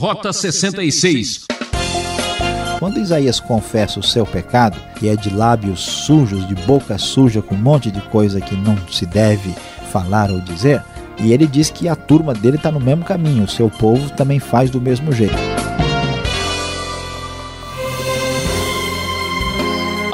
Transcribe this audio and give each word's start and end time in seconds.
Rota 0.00 0.32
66. 0.32 1.44
Quando 2.78 2.98
Isaías 2.98 3.38
confessa 3.38 4.00
o 4.00 4.02
seu 4.02 4.24
pecado, 4.24 4.80
que 4.98 5.10
é 5.10 5.14
de 5.14 5.28
lábios 5.28 5.80
sujos, 5.80 6.48
de 6.48 6.54
boca 6.54 6.96
suja, 6.96 7.42
com 7.42 7.54
um 7.54 7.58
monte 7.58 7.90
de 7.90 8.00
coisa 8.00 8.40
que 8.40 8.56
não 8.56 8.78
se 8.88 9.04
deve 9.04 9.54
falar 9.92 10.30
ou 10.30 10.40
dizer, 10.40 10.82
e 11.18 11.34
ele 11.34 11.46
diz 11.46 11.68
que 11.68 11.86
a 11.86 11.94
turma 11.94 12.32
dele 12.32 12.56
está 12.56 12.72
no 12.72 12.80
mesmo 12.80 13.04
caminho, 13.04 13.44
o 13.44 13.48
seu 13.48 13.68
povo 13.68 14.08
também 14.12 14.38
faz 14.38 14.70
do 14.70 14.80
mesmo 14.80 15.12
jeito. 15.12 15.36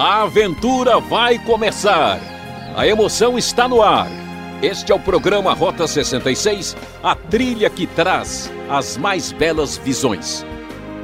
A 0.00 0.25
aventura 0.25 0.98
vai 0.98 1.39
começar. 1.39 2.18
A 2.75 2.89
emoção 2.89 3.39
está 3.39 3.68
no 3.68 3.80
ar. 3.80 4.25
Este 4.62 4.91
é 4.91 4.95
o 4.95 4.98
programa 4.98 5.52
Rota 5.52 5.86
66, 5.86 6.75
a 7.02 7.14
trilha 7.14 7.68
que 7.68 7.86
traz 7.86 8.50
as 8.71 8.96
mais 8.96 9.30
belas 9.30 9.77
visões. 9.77 10.46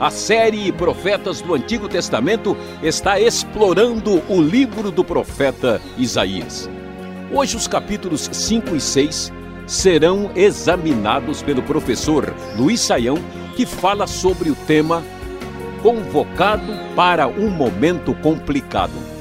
A 0.01 0.11
série 0.11 0.73
Profetas 0.73 1.43
do 1.43 1.55
Antigo 1.55 1.87
Testamento 1.87 2.57
está 2.83 3.21
explorando 3.21 4.23
o 4.27 4.41
livro 4.41 4.91
do 4.91 5.05
profeta 5.05 5.83
Isaías. 5.99 6.69
Hoje, 7.31 7.55
os 7.55 7.69
capítulos 7.69 8.31
5 8.33 8.75
e 8.75 8.81
6 8.81 9.31
serão 9.67 10.31
examinados 10.35 11.43
pelo 11.43 11.63
professor 11.63 12.35
Luiz 12.57 12.81
Saião, 12.81 13.19
que 13.55 13.67
fala 13.67 14.07
sobre 14.07 14.49
o 14.49 14.55
tema 14.67 15.03
Convocado 15.83 16.73
para 16.97 17.29
um 17.29 17.51
Momento 17.51 18.15
Complicado. 18.15 19.12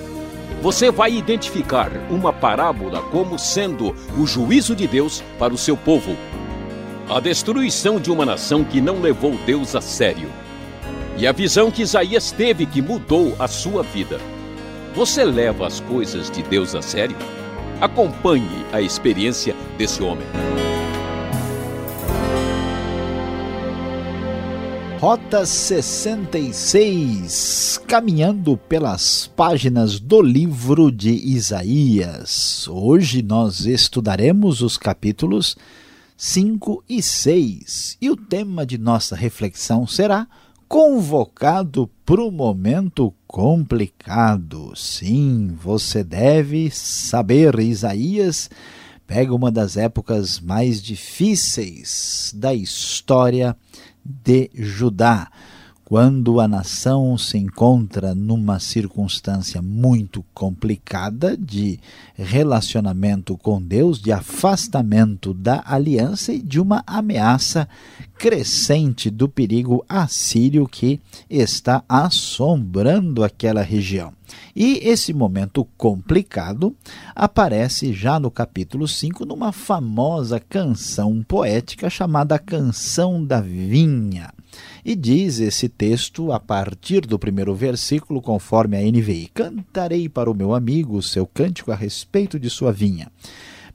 Você 0.62 0.92
vai 0.92 1.12
identificar 1.12 1.92
uma 2.08 2.32
parábola 2.32 3.02
como 3.02 3.40
sendo 3.40 3.96
o 4.16 4.28
juízo 4.28 4.76
de 4.76 4.86
Deus 4.86 5.24
para 5.40 5.52
o 5.52 5.58
seu 5.58 5.76
povo. 5.76 6.16
A 7.10 7.20
destruição 7.20 8.00
de 8.00 8.12
uma 8.12 8.24
nação 8.24 8.64
que 8.64 8.80
não 8.80 9.02
levou 9.02 9.36
Deus 9.44 9.76
a 9.76 9.82
sério 9.82 10.30
e 11.18 11.26
a 11.26 11.32
visão 11.32 11.72
que 11.72 11.82
Isaías 11.82 12.32
teve 12.32 12.68
que 12.68 12.80
mudou 12.80 13.36
a 13.40 13.48
sua 13.48 13.82
vida. 13.82 14.20
Você 14.94 15.26
leva 15.26 15.66
as 15.66 15.80
coisas 15.80 16.30
de 16.30 16.44
Deus 16.44 16.76
a 16.76 16.82
sério? 16.82 17.18
Acompanhe 17.82 18.64
a 18.72 18.80
experiência 18.80 19.56
desse 19.80 20.04
homem. 20.04 20.28
Rota 25.02 25.46
66, 25.48 27.82
caminhando 27.88 28.56
pelas 28.56 29.26
páginas 29.36 30.00
do 30.00 30.22
livro 30.22 30.92
de 30.92 31.10
Isaías. 31.10 32.68
Hoje 32.68 33.24
nós 33.24 33.66
estudaremos 33.66 34.62
os 34.62 34.78
capítulos 34.78 35.58
5 36.16 36.84
e 36.88 37.02
6 37.02 37.98
e 38.00 38.12
o 38.12 38.16
tema 38.16 38.64
de 38.64 38.78
nossa 38.78 39.16
reflexão 39.16 39.88
será 39.88 40.28
convocado 40.68 41.90
para 42.06 42.22
um 42.22 42.30
momento 42.30 43.12
complicado. 43.26 44.72
Sim, 44.76 45.58
você 45.60 46.04
deve 46.04 46.70
saber, 46.70 47.58
Isaías 47.58 48.52
pega 49.08 49.34
uma 49.34 49.52
das 49.52 49.78
épocas 49.78 50.40
mais 50.40 50.80
difíceis 50.82 52.32
da 52.34 52.54
história 52.54 53.58
de 54.06 54.50
Judá 54.56 55.30
quando 55.92 56.40
a 56.40 56.48
nação 56.48 57.18
se 57.18 57.38
encontra 57.38 58.16
numa 58.16 58.62
circunstância 58.62 59.62
muito 59.62 60.24
complicada 60.34 61.36
de 61.36 61.82
relacionamento 62.16 63.38
com 63.38 63.62
Deus, 63.62 64.00
de 64.00 64.10
afastamento 64.10 65.34
da 65.34 65.62
aliança 65.66 66.32
e 66.32 66.42
de 66.42 66.62
uma 66.62 66.82
ameaça 66.88 67.68
crescente 68.18 69.10
do 69.10 69.28
perigo 69.28 69.84
assírio 69.90 70.66
que 70.66 71.02
está 71.30 71.84
assombrando 71.90 73.22
aquela 73.22 73.62
região. 73.62 74.14
E 74.56 74.80
esse 74.84 75.12
momento 75.12 75.68
complicado 75.76 76.74
aparece 77.14 77.92
já 77.92 78.18
no 78.18 78.32
capítulo 78.32 78.88
5 78.88 79.26
numa 79.26 79.52
famosa 79.52 80.40
canção 80.40 81.22
poética 81.22 81.90
chamada 81.90 82.40
Canção 82.40 83.22
da 83.22 83.42
Vinha. 83.42 84.32
E 84.84 84.96
diz 84.96 85.40
esse 85.40 85.70
texto 85.70 86.32
a 86.32 86.40
partir 86.40 87.02
do 87.02 87.20
primeiro 87.20 87.54
versículo, 87.54 88.22
conforme 88.22 88.78
a 88.78 88.82
NVI: 88.82 89.30
Cantarei 89.34 90.10
para 90.10 90.30
o 90.30 90.36
meu 90.36 90.54
amigo 90.54 90.98
o 90.98 91.04
seu 91.04 91.26
cântico 91.26 91.72
a 91.72 91.76
respeito 91.76 92.40
de 92.40 92.50
sua 92.50 92.72
vinha. 92.72 93.12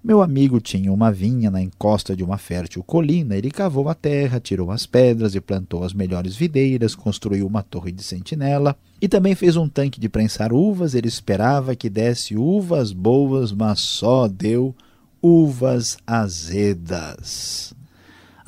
Meu 0.07 0.23
amigo 0.23 0.61
tinha 0.61 0.93
uma 0.93 1.11
vinha 1.11 1.51
na 1.51 1.61
encosta 1.61 2.15
de 2.15 2.23
uma 2.23 2.39
fértil 2.39 2.81
colina. 2.85 3.37
Ele 3.37 3.51
cavou 3.51 3.89
a 3.89 3.95
terra, 3.95 4.39
tirou 4.39 4.71
as 4.71 4.87
pedras 4.87 5.35
e 5.35 5.41
plantou 5.41 5.83
as 5.83 5.93
melhores 5.93 6.37
videiras, 6.37 6.95
construiu 6.95 7.45
uma 7.45 7.61
torre 7.61 7.91
de 7.91 8.05
sentinela 8.05 8.77
e 9.03 9.09
também 9.09 9.35
fez 9.35 9.57
um 9.57 9.69
tanque 9.69 9.99
de 9.99 10.09
prensar 10.09 10.53
uvas. 10.53 10.95
Ele 10.95 11.09
esperava 11.09 11.75
que 11.75 11.91
desse 11.91 12.37
uvas 12.37 12.93
boas, 12.93 13.51
mas 13.51 13.81
só 13.81 14.29
deu 14.29 14.73
uvas 15.21 15.99
azedas. 16.07 17.75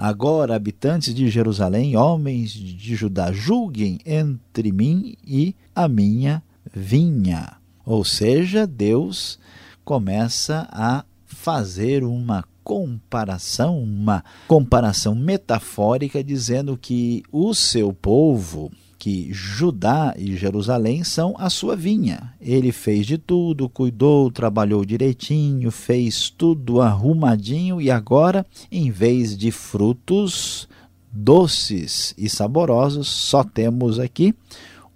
Agora, 0.01 0.55
habitantes 0.55 1.13
de 1.13 1.29
Jerusalém, 1.29 1.97
homens 1.97 2.53
de 2.53 2.95
Judá, 2.95 3.33
julguem 3.33 3.99
entre 4.07 4.71
mim 4.71 5.17
e 5.27 5.57
a 5.75 5.89
minha 5.89 6.41
vinha. 6.73 7.57
Ou 7.85 8.05
seja, 8.05 8.65
Deus 8.65 9.41
começa 9.85 10.69
a 10.71 11.05
fazer 11.27 12.05
uma 12.05 12.45
comparação, 12.63 13.83
uma 13.83 14.23
comparação 14.47 15.17
metafórica, 15.17 16.23
dizendo 16.23 16.79
que 16.79 17.25
o 17.33 17.53
seu 17.53 17.93
povo, 17.93 18.71
que 18.99 19.33
Judá 19.33 20.13
e 20.19 20.37
Jerusalém 20.37 21.05
são 21.05 21.35
a 21.39 21.49
sua 21.49 21.77
vinha. 21.77 22.35
Ele 22.41 22.73
fez 22.73 23.07
de 23.07 23.17
tudo, 23.17 23.69
cuidou, 23.69 24.31
trabalhou 24.31 24.85
direitinho, 24.85 25.71
fez 25.71 26.29
tudo 26.29 26.81
arrumadinho 26.81 27.81
e 27.81 27.91
agora, 27.91 28.45
em 28.73 28.91
vez 28.91 29.37
de 29.37 29.53
frutos 29.53 30.69
doces 31.13 32.13
e 32.19 32.29
saborosos, 32.29 33.09
só 33.09 33.45
temos 33.45 34.01
aqui 34.01 34.35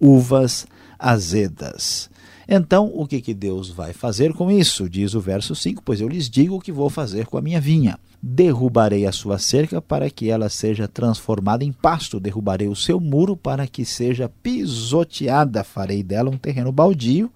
uvas 0.01 0.67
azedas. 0.99 2.11
Então, 2.49 2.91
o 2.93 3.07
que, 3.07 3.21
que 3.21 3.33
Deus 3.33 3.71
vai 3.71 3.93
fazer 3.93 4.35
com 4.35 4.51
isso? 4.51 4.89
Diz 4.89 5.15
o 5.15 5.21
verso 5.21 5.55
5: 5.55 5.83
Pois 5.85 6.01
eu 6.01 6.09
lhes 6.09 6.29
digo 6.29 6.57
o 6.57 6.61
que 6.61 6.73
vou 6.73 6.91
fazer 6.91 7.27
com 7.27 7.39
a 7.39 7.43
minha 7.43 7.61
vinha. 7.61 7.99
Derrubarei 8.25 9.05
a 9.05 9.11
sua 9.11 9.37
cerca 9.37 9.83
para 9.83 10.09
que 10.09 10.31
ela 10.31 10.49
seja 10.49 10.87
transformada 10.87 11.65
em 11.65 11.73
pasto, 11.73 12.21
derrubarei 12.21 12.69
o 12.69 12.77
seu 12.77 13.01
muro 13.01 13.37
para 13.37 13.67
que 13.67 13.85
seja 13.85 14.31
pisoteada, 14.43 15.65
farei 15.65 16.05
dela 16.05 16.31
um 16.31 16.39
terreno 16.39 16.71
baldio. 16.71 17.33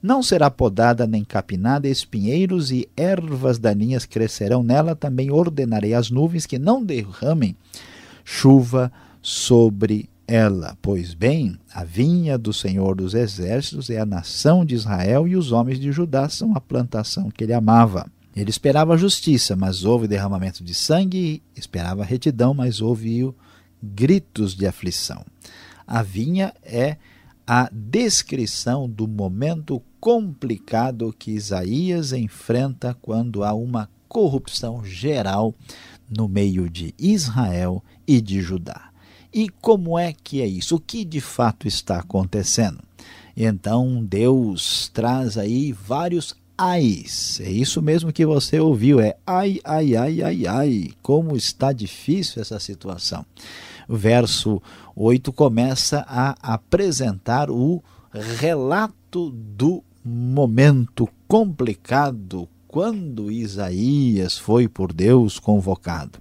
Não 0.00 0.22
será 0.22 0.48
podada 0.48 1.04
nem 1.04 1.24
capinada, 1.24 1.88
espinheiros 1.88 2.70
e 2.70 2.88
ervas 2.96 3.58
daninhas 3.58 4.06
crescerão 4.06 4.62
nela. 4.62 4.94
Também 4.94 5.32
ordenarei 5.32 5.94
às 5.94 6.10
nuvens 6.10 6.46
que 6.46 6.60
não 6.60 6.82
derramem 6.82 7.56
chuva 8.24 8.90
sobre 9.20 10.08
ela. 10.28 10.78
Pois 10.80 11.12
bem, 11.12 11.58
a 11.74 11.82
vinha 11.82 12.38
do 12.38 12.52
Senhor 12.52 12.94
dos 12.94 13.14
Exércitos 13.14 13.90
é 13.90 13.98
a 13.98 14.06
nação 14.06 14.64
de 14.64 14.76
Israel 14.76 15.26
e 15.26 15.36
os 15.36 15.50
homens 15.50 15.80
de 15.80 15.90
Judá 15.90 16.28
são 16.28 16.54
a 16.54 16.60
plantação 16.60 17.30
que 17.30 17.42
ele 17.42 17.52
amava. 17.52 18.06
Ele 18.40 18.48
esperava 18.48 18.96
justiça, 18.96 19.54
mas 19.54 19.84
houve 19.84 20.08
derramamento 20.08 20.64
de 20.64 20.72
sangue, 20.72 21.42
esperava 21.54 22.02
retidão, 22.02 22.54
mas 22.54 22.80
houve 22.80 23.30
gritos 23.82 24.54
de 24.54 24.66
aflição. 24.66 25.22
A 25.86 26.02
vinha 26.02 26.54
é 26.62 26.96
a 27.46 27.68
descrição 27.70 28.88
do 28.88 29.06
momento 29.06 29.82
complicado 30.00 31.14
que 31.18 31.32
Isaías 31.32 32.14
enfrenta 32.14 32.96
quando 33.02 33.44
há 33.44 33.52
uma 33.52 33.90
corrupção 34.08 34.82
geral 34.82 35.54
no 36.08 36.26
meio 36.26 36.70
de 36.70 36.94
Israel 36.98 37.84
e 38.06 38.22
de 38.22 38.40
Judá. 38.40 38.90
E 39.34 39.50
como 39.50 39.98
é 39.98 40.14
que 40.14 40.40
é 40.40 40.46
isso? 40.46 40.76
O 40.76 40.80
que 40.80 41.04
de 41.04 41.20
fato 41.20 41.68
está 41.68 41.98
acontecendo? 41.98 42.80
Então 43.36 44.02
Deus 44.02 44.88
traz 44.94 45.36
aí 45.36 45.72
vários 45.72 46.34
ais. 46.60 47.40
É 47.42 47.50
isso 47.50 47.80
mesmo 47.80 48.12
que 48.12 48.26
você 48.26 48.60
ouviu, 48.60 49.00
é 49.00 49.16
ai, 49.26 49.58
ai, 49.64 49.96
ai, 49.96 50.22
ai, 50.22 50.46
ai. 50.46 50.90
Como 51.02 51.34
está 51.34 51.72
difícil 51.72 52.42
essa 52.42 52.60
situação. 52.60 53.24
O 53.88 53.96
verso 53.96 54.62
8 54.94 55.32
começa 55.32 56.04
a 56.06 56.36
apresentar 56.42 57.50
o 57.50 57.82
relato 58.38 59.30
do 59.30 59.82
momento 60.04 61.08
complicado 61.26 62.48
quando 62.68 63.30
Isaías 63.30 64.38
foi 64.38 64.68
por 64.68 64.92
Deus 64.92 65.38
convocado. 65.38 66.20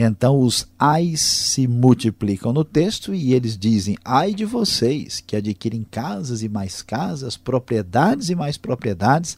Então 0.00 0.38
os 0.38 0.68
ais 0.78 1.20
se 1.20 1.66
multiplicam 1.66 2.52
no 2.52 2.62
texto 2.62 3.12
e 3.12 3.34
eles 3.34 3.58
dizem: 3.58 3.98
ai 4.04 4.32
de 4.32 4.44
vocês 4.44 5.20
que 5.26 5.34
adquirem 5.34 5.84
casas 5.90 6.44
e 6.44 6.48
mais 6.48 6.80
casas, 6.82 7.36
propriedades 7.36 8.30
e 8.30 8.36
mais 8.36 8.56
propriedades, 8.56 9.36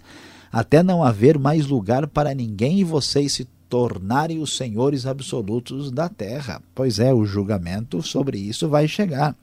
até 0.52 0.82
não 0.82 1.02
haver 1.02 1.38
mais 1.38 1.66
lugar 1.66 2.06
para 2.06 2.34
ninguém 2.34 2.80
e 2.80 2.84
vocês 2.84 3.32
se 3.32 3.48
tornarem 3.70 4.38
os 4.38 4.54
senhores 4.54 5.06
absolutos 5.06 5.90
da 5.90 6.10
terra. 6.10 6.60
Pois 6.74 6.98
é, 6.98 7.14
o 7.14 7.24
julgamento 7.24 8.02
sobre 8.02 8.36
isso 8.36 8.68
vai 8.68 8.86
chegar. 8.86 9.34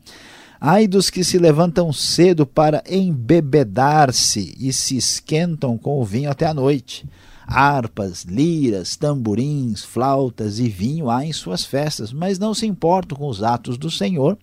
Ai 0.62 0.86
dos 0.86 1.10
que 1.10 1.24
se 1.24 1.40
levantam 1.40 1.92
cedo 1.92 2.46
para 2.46 2.84
embebedar-se 2.88 4.56
e 4.60 4.72
se 4.72 4.98
esquentam 4.98 5.80
com 5.80 6.00
o 6.00 6.06
vinho 6.06 6.30
até 6.30 6.46
a 6.46 6.54
noite. 6.54 7.08
Harpas, 7.48 8.26
liras, 8.26 8.98
tamborins, 8.98 9.82
flautas 9.82 10.60
e 10.60 10.68
vinho 10.68 11.10
há 11.10 11.26
em 11.26 11.32
suas 11.32 11.64
festas, 11.64 12.12
mas 12.12 12.38
não 12.38 12.54
se 12.54 12.68
importam 12.68 13.18
com 13.18 13.28
os 13.28 13.42
atos 13.42 13.78
do 13.78 13.90
Senhor, 13.90 14.38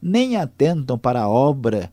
nem 0.00 0.36
atentam 0.36 0.96
para 0.96 1.22
a 1.22 1.28
obra 1.28 1.90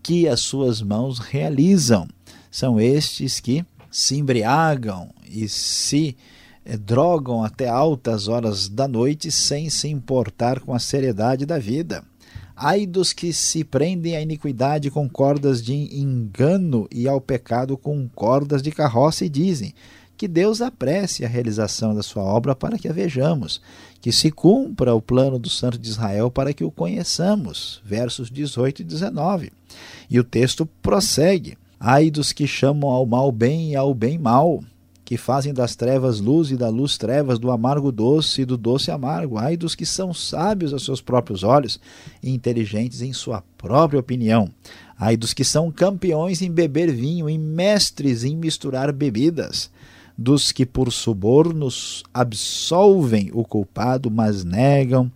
que 0.00 0.28
as 0.28 0.40
suas 0.40 0.80
mãos 0.80 1.18
realizam. 1.18 2.06
São 2.48 2.80
estes 2.80 3.40
que 3.40 3.64
se 3.90 4.16
embriagam 4.16 5.10
e 5.28 5.48
se 5.48 6.16
eh, 6.64 6.76
drogam 6.76 7.42
até 7.42 7.68
altas 7.68 8.28
horas 8.28 8.68
da 8.68 8.86
noite 8.86 9.32
sem 9.32 9.68
se 9.68 9.88
importar 9.88 10.60
com 10.60 10.72
a 10.72 10.78
seriedade 10.78 11.44
da 11.44 11.58
vida. 11.58 12.04
Ai 12.56 12.86
dos 12.86 13.12
que 13.12 13.32
se 13.32 13.64
prendem 13.64 14.14
à 14.14 14.20
iniquidade 14.20 14.88
com 14.88 15.08
cordas 15.08 15.60
de 15.60 15.72
engano 15.72 16.86
e 16.92 17.08
ao 17.08 17.20
pecado 17.20 17.76
com 17.76 18.08
cordas 18.08 18.62
de 18.62 18.70
carroça 18.70 19.24
e 19.24 19.28
dizem 19.28 19.74
que 20.24 20.28
Deus 20.28 20.62
apresse 20.62 21.22
a 21.22 21.28
realização 21.28 21.94
da 21.94 22.02
sua 22.02 22.22
obra 22.22 22.56
para 22.56 22.78
que 22.78 22.88
a 22.88 22.92
vejamos, 22.94 23.60
que 24.00 24.10
se 24.10 24.30
cumpra 24.30 24.94
o 24.94 25.02
plano 25.02 25.38
do 25.38 25.50
Santo 25.50 25.76
de 25.76 25.86
Israel 25.86 26.30
para 26.30 26.54
que 26.54 26.64
o 26.64 26.70
conheçamos. 26.70 27.82
Versos 27.84 28.30
18 28.30 28.80
e 28.80 28.84
19. 28.86 29.52
E 30.08 30.18
o 30.18 30.24
texto 30.24 30.64
prossegue. 30.80 31.58
Ai 31.78 32.10
dos 32.10 32.32
que 32.32 32.46
chamam 32.46 32.88
ao 32.88 33.04
mal 33.04 33.30
bem 33.30 33.72
e 33.72 33.76
ao 33.76 33.92
bem 33.92 34.16
mal, 34.16 34.64
que 35.04 35.18
fazem 35.18 35.52
das 35.52 35.76
trevas 35.76 36.20
luz 36.20 36.50
e 36.50 36.56
da 36.56 36.70
luz 36.70 36.96
trevas, 36.96 37.38
do 37.38 37.50
amargo 37.50 37.92
doce 37.92 38.40
e 38.40 38.44
do 38.46 38.56
doce 38.56 38.90
amargo. 38.90 39.36
Ai 39.36 39.58
dos 39.58 39.74
que 39.74 39.84
são 39.84 40.14
sábios 40.14 40.72
aos 40.72 40.86
seus 40.86 41.02
próprios 41.02 41.42
olhos 41.42 41.78
e 42.22 42.30
inteligentes 42.30 43.02
em 43.02 43.12
sua 43.12 43.44
própria 43.58 44.00
opinião. 44.00 44.50
Ai 44.98 45.18
dos 45.18 45.34
que 45.34 45.44
são 45.44 45.70
campeões 45.70 46.40
em 46.40 46.50
beber 46.50 46.90
vinho 46.90 47.28
e 47.28 47.36
mestres 47.36 48.24
em 48.24 48.34
misturar 48.34 48.90
bebidas. 48.90 49.70
Dos 50.16 50.52
que 50.52 50.64
por 50.64 50.92
subornos 50.92 52.04
absolvem 52.12 53.30
o 53.32 53.44
culpado, 53.44 54.10
mas 54.10 54.44
negam 54.44 55.10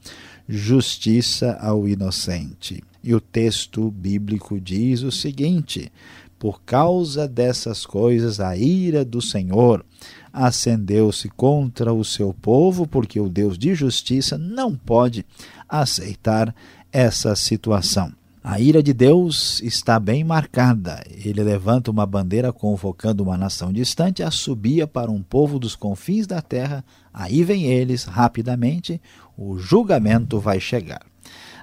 justiça 0.48 1.56
ao 1.60 1.86
inocente. 1.86 2.82
E 3.02 3.14
o 3.14 3.20
texto 3.20 3.90
bíblico 3.90 4.60
diz 4.60 5.02
o 5.02 5.12
seguinte: 5.12 5.92
por 6.38 6.62
causa 6.62 7.26
dessas 7.26 7.84
coisas, 7.84 8.38
a 8.40 8.56
ira 8.56 9.04
do 9.04 9.20
Senhor 9.20 9.84
acendeu-se 10.32 11.28
contra 11.28 11.92
o 11.92 12.04
seu 12.04 12.32
povo, 12.32 12.86
porque 12.86 13.18
o 13.18 13.28
Deus 13.28 13.58
de 13.58 13.74
justiça 13.74 14.38
não 14.38 14.76
pode 14.76 15.24
aceitar 15.68 16.54
essa 16.92 17.34
situação. 17.34 18.17
A 18.50 18.58
ira 18.58 18.82
de 18.82 18.94
Deus 18.94 19.60
está 19.60 20.00
bem 20.00 20.24
marcada. 20.24 21.04
Ele 21.10 21.42
levanta 21.42 21.90
uma 21.90 22.06
bandeira 22.06 22.50
convocando 22.50 23.22
uma 23.22 23.36
nação 23.36 23.70
distante, 23.70 24.22
a 24.22 24.30
subia 24.30 24.86
para 24.86 25.10
um 25.10 25.22
povo 25.22 25.58
dos 25.58 25.76
confins 25.76 26.26
da 26.26 26.40
terra. 26.40 26.82
Aí 27.12 27.44
vem 27.44 27.66
eles, 27.66 28.04
rapidamente, 28.04 29.02
o 29.36 29.58
julgamento 29.58 30.40
vai 30.40 30.58
chegar. 30.60 31.02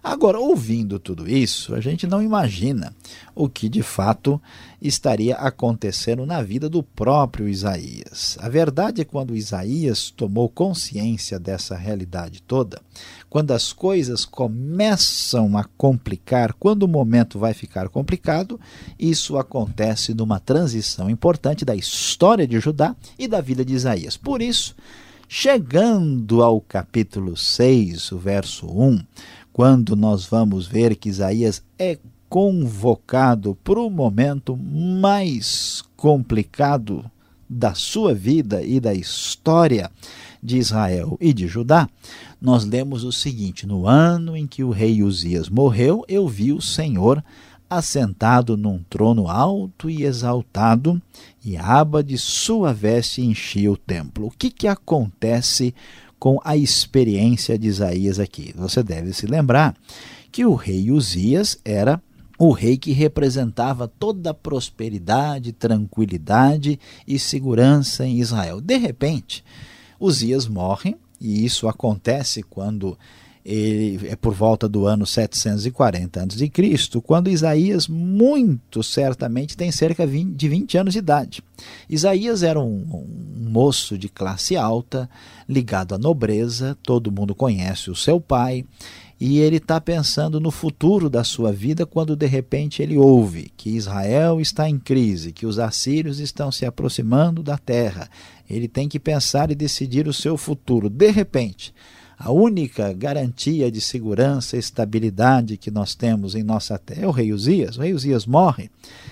Agora, 0.07 0.39
ouvindo 0.39 0.99
tudo 0.99 1.27
isso, 1.27 1.73
a 1.73 1.81
gente 1.81 2.05
não 2.05 2.21
imagina 2.21 2.93
o 3.33 3.49
que 3.49 3.67
de 3.67 3.81
fato 3.81 4.39
estaria 4.79 5.33
acontecendo 5.33 6.27
na 6.27 6.43
vida 6.43 6.69
do 6.69 6.83
próprio 6.83 7.49
Isaías. 7.49 8.37
A 8.39 8.47
verdade 8.47 9.01
é 9.01 9.03
quando 9.03 9.35
Isaías 9.35 10.11
tomou 10.11 10.47
consciência 10.47 11.39
dessa 11.39 11.75
realidade 11.75 12.39
toda, 12.43 12.79
quando 13.31 13.49
as 13.49 13.73
coisas 13.73 14.25
começam 14.25 15.57
a 15.57 15.63
complicar, 15.63 16.53
quando 16.53 16.83
o 16.83 16.87
momento 16.87 17.39
vai 17.39 17.55
ficar 17.55 17.89
complicado, 17.89 18.59
isso 18.99 19.39
acontece 19.39 20.13
numa 20.13 20.39
transição 20.39 21.09
importante 21.09 21.65
da 21.65 21.75
história 21.75 22.47
de 22.47 22.59
Judá 22.59 22.95
e 23.17 23.27
da 23.27 23.41
vida 23.41 23.65
de 23.65 23.73
Isaías. 23.73 24.15
Por 24.15 24.39
isso, 24.39 24.75
chegando 25.27 26.43
ao 26.43 26.61
capítulo 26.61 27.35
6, 27.35 28.11
o 28.11 28.19
verso 28.19 28.67
1, 28.67 29.03
quando 29.55 29.95
nós 29.95 30.25
vamos 30.25 30.67
ver 30.67 30.97
que 30.97 31.07
Isaías 31.07 31.63
é 31.79 31.97
convocado 32.27 33.57
para 33.63 33.79
o 33.79 33.89
momento 33.89 34.57
mais 34.57 35.81
complicado 35.95 37.09
da 37.49 37.73
sua 37.73 38.13
vida 38.13 38.61
e 38.61 38.81
da 38.81 38.93
história 38.93 39.89
de 40.43 40.57
Israel 40.57 41.17
e 41.21 41.31
de 41.31 41.47
Judá, 41.47 41.87
nós 42.41 42.65
lemos 42.65 43.05
o 43.05 43.13
seguinte: 43.13 43.65
No 43.65 43.87
ano 43.87 44.35
em 44.35 44.45
que 44.45 44.61
o 44.61 44.71
rei 44.71 45.01
Uzias 45.01 45.47
morreu, 45.47 46.03
eu 46.09 46.27
vi 46.27 46.51
o 46.51 46.61
Senhor 46.61 47.23
assentado 47.69 48.57
num 48.57 48.83
trono 48.89 49.29
alto 49.29 49.89
e 49.89 50.03
exaltado, 50.03 51.01
e 51.45 51.55
a 51.55 51.79
aba 51.79 52.03
de 52.03 52.17
sua 52.17 52.73
veste 52.73 53.21
enchia 53.21 53.71
o 53.71 53.77
templo. 53.77 54.27
O 54.27 54.31
que, 54.31 54.49
que 54.51 54.67
acontece 54.67 55.73
com 56.19 56.39
a 56.43 56.55
experiência 56.55 57.57
de 57.57 57.67
Isaías 57.67 58.19
aqui. 58.19 58.53
Você 58.55 58.81
deve 58.81 59.13
se 59.13 59.25
lembrar 59.25 59.75
que 60.31 60.45
o 60.45 60.55
rei 60.55 60.91
Uzias 60.91 61.57
era 61.63 62.01
o 62.37 62.51
rei 62.51 62.77
que 62.77 62.91
representava 62.91 63.87
toda 63.87 64.31
a 64.31 64.33
prosperidade, 64.33 65.53
tranquilidade 65.53 66.79
e 67.07 67.17
segurança 67.17 68.05
em 68.05 68.19
Israel. 68.19 68.59
De 68.59 68.77
repente, 68.77 69.43
Uzias 69.99 70.47
morre, 70.47 70.97
e 71.19 71.45
isso 71.45 71.67
acontece 71.67 72.43
quando 72.43 72.97
ele 73.45 74.07
é 74.07 74.15
por 74.15 74.33
volta 74.33 74.67
do 74.67 74.87
ano 74.87 75.05
740 75.05 76.23
a.C., 76.23 77.01
quando 77.03 77.29
Isaías, 77.29 77.87
muito 77.87 78.81
certamente, 78.81 79.55
tem 79.55 79.71
cerca 79.71 80.07
de 80.07 80.49
20 80.49 80.77
anos 80.79 80.93
de 80.93 80.99
idade. 80.99 81.43
Isaías 81.87 82.41
era 82.41 82.59
um, 82.59 82.83
um 82.91 83.49
moço 83.49 83.99
de 83.99 84.09
classe 84.09 84.57
alta, 84.57 85.07
ligado 85.47 85.93
à 85.93 85.97
nobreza, 85.97 86.75
todo 86.81 87.11
mundo 87.11 87.35
conhece 87.35 87.91
o 87.91 87.95
seu 87.95 88.19
pai, 88.19 88.65
e 89.19 89.37
ele 89.37 89.57
está 89.57 89.79
pensando 89.79 90.39
no 90.39 90.51
futuro 90.51 91.09
da 91.09 91.23
sua 91.23 91.51
vida 91.51 91.85
quando 91.85 92.15
de 92.15 92.25
repente 92.25 92.81
ele 92.81 92.97
ouve 92.97 93.51
que 93.55 93.69
Israel 93.69 94.41
está 94.41 94.67
em 94.67 94.77
crise, 94.77 95.31
que 95.31 95.45
os 95.45 95.57
assírios 95.57 96.19
estão 96.19 96.51
se 96.51 96.65
aproximando 96.65 97.41
da 97.41 97.57
terra. 97.57 98.09
Ele 98.49 98.67
tem 98.67 98.89
que 98.89 98.99
pensar 98.99 99.51
e 99.51 99.55
decidir 99.55 100.07
o 100.07 100.13
seu 100.13 100.35
futuro. 100.35 100.89
De 100.89 101.11
repente, 101.11 101.73
a 102.17 102.31
única 102.31 102.93
garantia 102.93 103.69
de 103.69 103.81
segurança 103.81 104.55
e 104.55 104.59
estabilidade 104.59 105.57
que 105.57 105.69
nós 105.69 105.95
temos 105.95 106.33
em 106.33 106.43
nossa 106.43 106.77
terra 106.77 107.03
é 107.03 107.07
o 107.07 107.11
rei 107.11 107.33
Uzias. 107.33 107.77
O 107.77 107.81
rei 107.81 107.93
Uzias 107.93 108.25
morre. 108.25 108.69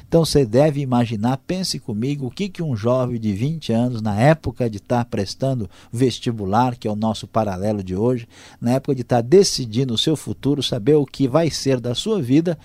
Então 0.08 0.24
você 0.24 0.46
deve 0.46 0.80
imaginar, 0.80 1.38
pense 1.38 1.80
comigo, 1.80 2.28
o 2.28 2.32
que, 2.32 2.48
que 2.48 2.64
um 2.64 2.76
jovem 2.76 3.20
de 3.20 3.34
20 3.34 3.74
anos, 3.74 4.02
na 4.02 4.20
época 4.20 4.70
de 4.70 4.78
estar 4.78 5.04
prestando 5.06 5.70
vestibular, 5.92 6.78
que 6.78 6.88
é 6.88 6.92
o 6.92 6.96
nosso 6.96 7.28
paralelo 7.28 7.84
de 7.84 7.96
hoje, 7.96 8.28
na 8.62 8.72
época 8.72 8.96
de 8.96 9.02
estar 9.02 9.22
decidindo 9.22 9.94
o 9.94 9.98
seu 9.98 10.16
futuro, 10.16 10.64
saber 10.64 10.96
o 10.96 11.06
que 11.06 11.28
vai 11.28 11.50
ser 11.50 11.80
da 11.80 11.94
sua 11.94 12.22
vida, 12.22 12.58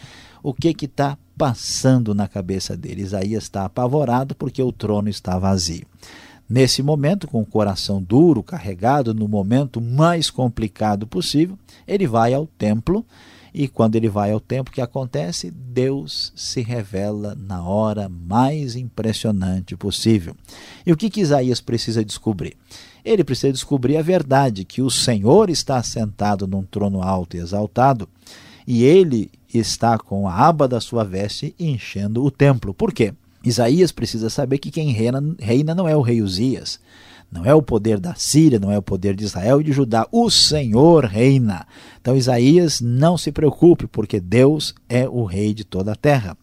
o 0.42 0.54
que 0.54 0.74
está 0.84 1.18
passando 1.36 2.14
na 2.14 2.28
cabeça 2.28 2.76
dele. 2.76 3.02
Isaías 3.02 3.44
está 3.44 3.64
apavorado 3.64 4.34
porque 4.34 4.62
o 4.62 4.72
trono 4.72 5.08
está 5.08 5.38
vazio. 5.38 5.86
Nesse 6.48 6.82
momento, 6.82 7.28
com 7.28 7.42
o 7.42 7.46
coração 7.46 8.02
duro, 8.02 8.42
carregado, 8.42 9.12
no 9.12 9.28
momento 9.28 9.80
mais 9.80 10.30
complicado 10.30 11.06
possível, 11.06 11.58
ele 11.86 12.06
vai 12.06 12.32
ao 12.32 12.46
templo 12.46 13.04
e 13.52 13.66
quando 13.66 13.96
ele 13.96 14.08
vai 14.08 14.30
ao 14.30 14.40
templo, 14.40 14.70
o 14.70 14.74
que 14.74 14.80
acontece? 14.80 15.50
Deus 15.50 16.32
se 16.36 16.60
revela 16.60 17.34
na 17.34 17.62
hora 17.62 18.08
mais 18.08 18.76
impressionante 18.76 19.76
possível. 19.76 20.34
E 20.86 20.92
o 20.92 20.96
que, 20.96 21.10
que 21.10 21.20
Isaías 21.20 21.60
precisa 21.60 22.04
descobrir? 22.04 22.56
Ele 23.04 23.24
precisa 23.24 23.52
descobrir 23.52 23.96
a 23.96 24.02
verdade, 24.02 24.64
que 24.64 24.82
o 24.82 24.90
Senhor 24.90 25.50
está 25.50 25.82
sentado 25.82 26.46
num 26.46 26.62
trono 26.62 27.02
alto 27.02 27.36
e 27.36 27.40
exaltado, 27.40 28.08
e 28.66 28.84
ele 28.84 29.30
está 29.52 29.98
com 29.98 30.28
a 30.28 30.34
aba 30.34 30.68
da 30.68 30.80
sua 30.80 31.02
veste 31.02 31.54
enchendo 31.58 32.24
o 32.24 32.30
templo. 32.30 32.74
Por 32.74 32.92
quê? 32.92 33.14
Isaías 33.44 33.92
precisa 33.92 34.28
saber 34.28 34.58
que 34.58 34.70
quem 34.70 34.90
reina, 34.90 35.22
reina 35.38 35.74
não 35.74 35.88
é 35.88 35.96
o 35.96 36.02
rei 36.02 36.20
Uzias, 36.20 36.80
não 37.30 37.44
é 37.44 37.54
o 37.54 37.62
poder 37.62 38.00
da 38.00 38.14
Síria, 38.14 38.58
não 38.58 38.72
é 38.72 38.78
o 38.78 38.82
poder 38.82 39.14
de 39.14 39.24
Israel 39.24 39.60
e 39.60 39.64
de 39.64 39.72
Judá. 39.72 40.08
O 40.10 40.30
Senhor 40.30 41.04
reina. 41.04 41.66
Então 42.00 42.16
Isaías 42.16 42.80
não 42.80 43.18
se 43.18 43.30
preocupe, 43.30 43.86
porque 43.86 44.18
Deus 44.18 44.74
é 44.88 45.06
o 45.06 45.24
rei 45.24 45.52
de 45.52 45.62
toda 45.62 45.92
a 45.92 45.96
terra. 45.96 46.36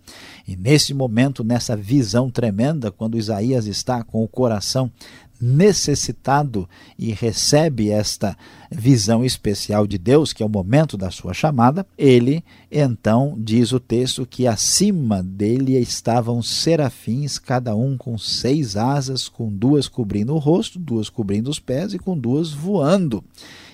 E 0.47 0.55
nesse 0.55 0.93
momento, 0.93 1.43
nessa 1.43 1.75
visão 1.75 2.29
tremenda, 2.29 2.91
quando 2.91 3.17
Isaías 3.17 3.65
está 3.65 4.03
com 4.03 4.23
o 4.23 4.27
coração 4.27 4.91
necessitado 5.39 6.67
e 6.97 7.11
recebe 7.11 7.89
esta 7.89 8.37
visão 8.71 9.23
especial 9.23 9.85
de 9.87 9.97
Deus, 9.97 10.33
que 10.33 10.43
é 10.43 10.45
o 10.45 10.49
momento 10.49 10.97
da 10.97 11.11
sua 11.11 11.33
chamada, 11.33 11.85
ele 11.97 12.43
então 12.71 13.35
diz 13.37 13.71
o 13.71 13.79
texto 13.79 14.25
que 14.25 14.47
acima 14.47 15.21
dele 15.23 15.77
estavam 15.77 16.41
serafins, 16.41 17.37
cada 17.37 17.75
um 17.75 17.97
com 17.97 18.17
seis 18.17 18.75
asas, 18.75 19.27
com 19.29 19.51
duas 19.51 19.87
cobrindo 19.87 20.33
o 20.33 20.39
rosto, 20.39 20.79
duas 20.79 21.09
cobrindo 21.09 21.49
os 21.49 21.59
pés 21.59 21.93
e 21.93 21.99
com 21.99 22.17
duas 22.17 22.51
voando. 22.51 23.23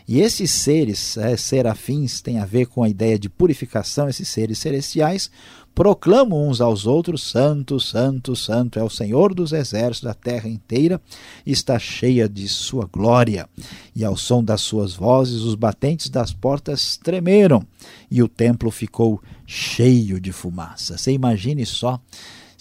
E 0.08 0.20
esses 0.20 0.52
seres 0.52 1.16
é, 1.16 1.38
serafins 1.38 2.22
têm 2.22 2.40
a 2.40 2.46
ver 2.46 2.66
com 2.66 2.84
a 2.84 2.90
ideia 2.90 3.18
de 3.18 3.30
purificação, 3.30 4.10
esses 4.10 4.28
seres 4.28 4.58
celestiais 4.58 5.32
proclamam 5.74 6.48
uns 6.48 6.62
aos 6.62 6.86
outros: 6.86 7.24
Santo, 7.24 7.80
Santo, 7.80 8.36
Santo 8.36 8.80
é 8.80 8.84
o 8.84 8.90
Senhor 8.90 9.34
dos 9.34 9.54
exércitos, 9.54 10.02
da 10.02 10.14
terra 10.14 10.48
inteira 10.48 11.02
está 11.46 11.80
cheia 11.80 12.28
de 12.28 12.48
sua 12.48 12.88
glória. 12.92 13.48
E 13.96 14.04
ao 14.04 14.16
som 14.16 14.44
das 14.44 14.62
suas 14.62 14.94
vozes, 14.94 15.42
os 15.42 15.56
batentes 15.56 16.10
das 16.10 16.34
portas 16.34 16.98
tremeram 16.98 17.66
e 18.10 18.22
o 18.22 18.28
templo 18.28 18.72
ficou 18.72 19.22
cheio 19.46 20.20
de 20.20 20.32
fumaça. 20.32 20.98
Você 20.98 21.12
imagine 21.12 21.66
só 21.66 22.00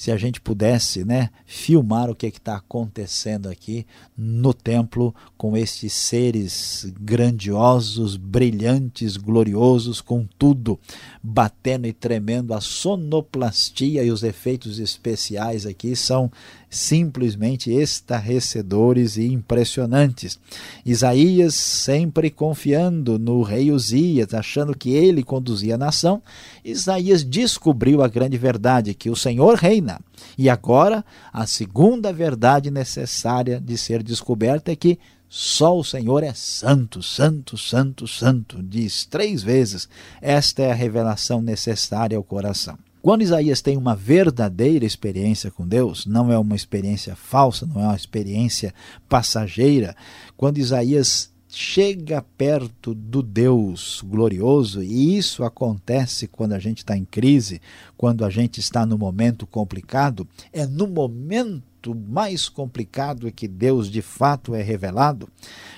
se 0.01 0.11
a 0.11 0.17
gente 0.17 0.41
pudesse 0.41 1.05
né, 1.05 1.29
filmar 1.45 2.09
o 2.09 2.15
que 2.15 2.29
está 2.29 2.57
acontecendo 2.57 3.51
aqui 3.51 3.87
no 4.17 4.55
templo 4.55 5.15
com 5.37 5.55
estes 5.55 5.93
seres 5.93 6.91
grandiosos, 6.99 8.17
brilhantes, 8.17 9.19
gloriosos, 9.19 10.01
com 10.01 10.27
tudo 10.39 10.81
batendo 11.23 11.87
e 11.87 11.93
tremendo. 11.93 12.55
A 12.55 12.63
sonoplastia 12.63 14.03
e 14.03 14.11
os 14.11 14.23
efeitos 14.23 14.79
especiais 14.79 15.67
aqui 15.67 15.95
são 15.95 16.33
simplesmente 16.71 17.73
estarrecedores 17.73 19.17
e 19.17 19.27
impressionantes. 19.27 20.39
Isaías 20.87 21.57
sempre 21.57 22.31
confiando 22.31 23.19
no 23.19 23.43
rei 23.43 23.73
Uzias, 23.73 24.33
achando 24.33 24.77
que 24.77 24.91
ele 24.91 25.25
conduzia 25.25 25.75
a 25.75 25.79
nação, 25.79 26.23
Isaías 26.65 27.25
descobriu 27.25 28.03
a 28.03 28.09
grande 28.09 28.39
verdade, 28.39 28.95
que 28.95 29.11
o 29.11 29.17
Senhor 29.17 29.57
reina. 29.57 30.01
E 30.39 30.49
agora, 30.49 31.05
a 31.33 31.47
segunda 31.47 32.13
verdade 32.13 32.71
necessária 32.71 33.61
de 33.61 33.77
ser 33.77 34.03
descoberta 34.03 34.71
é 34.71 34.77
que 34.77 34.99
só 35.29 35.77
o 35.79 35.85
Senhor 35.85 36.23
é 36.25 36.35
santo, 36.35 37.03
santo, 37.03 37.57
santo, 37.57 38.09
santo. 38.09 38.61
Diz 38.63 39.05
três 39.05 39.43
vezes. 39.43 39.89
Esta 40.21 40.63
é 40.63 40.73
a 40.73 40.75
revelação 40.75 41.41
necessária 41.41 42.17
ao 42.17 42.25
coração. 42.25 42.77
Quando 43.03 43.23
Isaías 43.23 43.63
tem 43.63 43.77
uma 43.77 43.97
verdadeira 43.97 44.85
experiência 44.85 45.51
com 45.51 45.67
Deus, 45.67 46.05
não 46.05 46.31
é 46.31 46.39
uma 46.39 46.55
experiência 46.55 47.17
falsa, 47.17 47.67
não 47.67 47.81
é 47.81 47.85
uma 47.85 47.97
experiência 47.97 48.75
passageira, 49.09 49.97
quando 50.37 50.59
Isaías 50.59 51.31
chega 51.49 52.25
perto 52.37 52.95
do 52.95 53.23
Deus 53.23 54.03
glorioso, 54.05 54.83
e 54.83 55.17
isso 55.17 55.43
acontece 55.43 56.29
quando 56.29 56.53
a 56.53 56.59
gente 56.59 56.79
está 56.79 56.97
em 56.97 57.05
crise, 57.05 57.61
quando 57.97 58.25
a 58.25 58.31
gente 58.31 58.61
está 58.61 58.87
no 58.87 58.97
momento 58.97 59.47
complicado, 59.47 60.29
é 60.53 60.67
no 60.67 60.87
momento 60.87 61.95
mais 61.95 62.49
complicado 62.49 63.33
que 63.33 63.49
Deus 63.49 63.91
de 63.91 64.03
fato 64.03 64.55
é 64.55 64.63
revelado. 64.63 65.29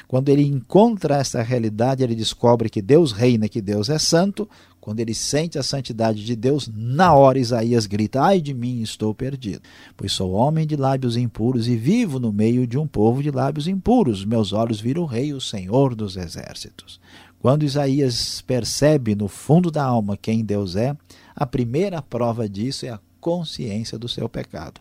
Quando 0.07 0.29
ele 0.29 0.43
encontra 0.43 1.17
essa 1.17 1.41
realidade, 1.41 2.03
ele 2.03 2.15
descobre 2.15 2.69
que 2.69 2.83
Deus 2.83 3.13
reina, 3.13 3.49
que 3.49 3.63
Deus 3.63 3.89
é 3.89 3.99
santo, 3.99 4.49
quando 4.83 4.99
ele 4.99 5.15
sente 5.15 5.61
a 5.61 5.63
santidade 5.63 6.25
de 6.25 6.35
Deus, 6.35 6.69
na 6.75 7.15
hora 7.15 7.39
Isaías 7.39 7.87
grita: 7.87 8.21
Ai 8.21 8.41
de 8.41 8.53
mim, 8.53 8.83
estou 8.83 9.15
perdido, 9.15 9.63
pois 9.97 10.11
sou 10.11 10.33
homem 10.33 10.67
de 10.67 10.75
lábios 10.75 11.17
impuros 11.17 11.69
e 11.69 11.77
vivo 11.77 12.19
no 12.19 12.33
meio 12.33 12.67
de 12.67 12.77
um 12.77 12.87
povo 12.87 13.23
de 13.23 13.31
lábios 13.31 13.69
impuros. 13.69 14.25
Meus 14.25 14.53
olhos 14.53 14.81
viram 14.81 15.03
o 15.03 15.07
Rei, 15.07 15.33
o 15.33 15.41
Senhor 15.41 15.95
dos 15.95 16.17
exércitos. 16.17 17.01
Quando 17.39 17.63
Isaías 17.63 18.41
percebe 18.41 19.15
no 19.15 19.29
fundo 19.29 19.71
da 19.71 19.85
alma 19.85 20.17
quem 20.17 20.45
Deus 20.45 20.75
é, 20.75 20.97
a 21.35 21.47
primeira 21.47 22.03
prova 22.03 22.49
disso 22.49 22.85
é 22.85 22.91
a 22.91 23.01
consciência 23.21 23.97
do 23.97 24.09
seu 24.09 24.29
pecado. 24.29 24.81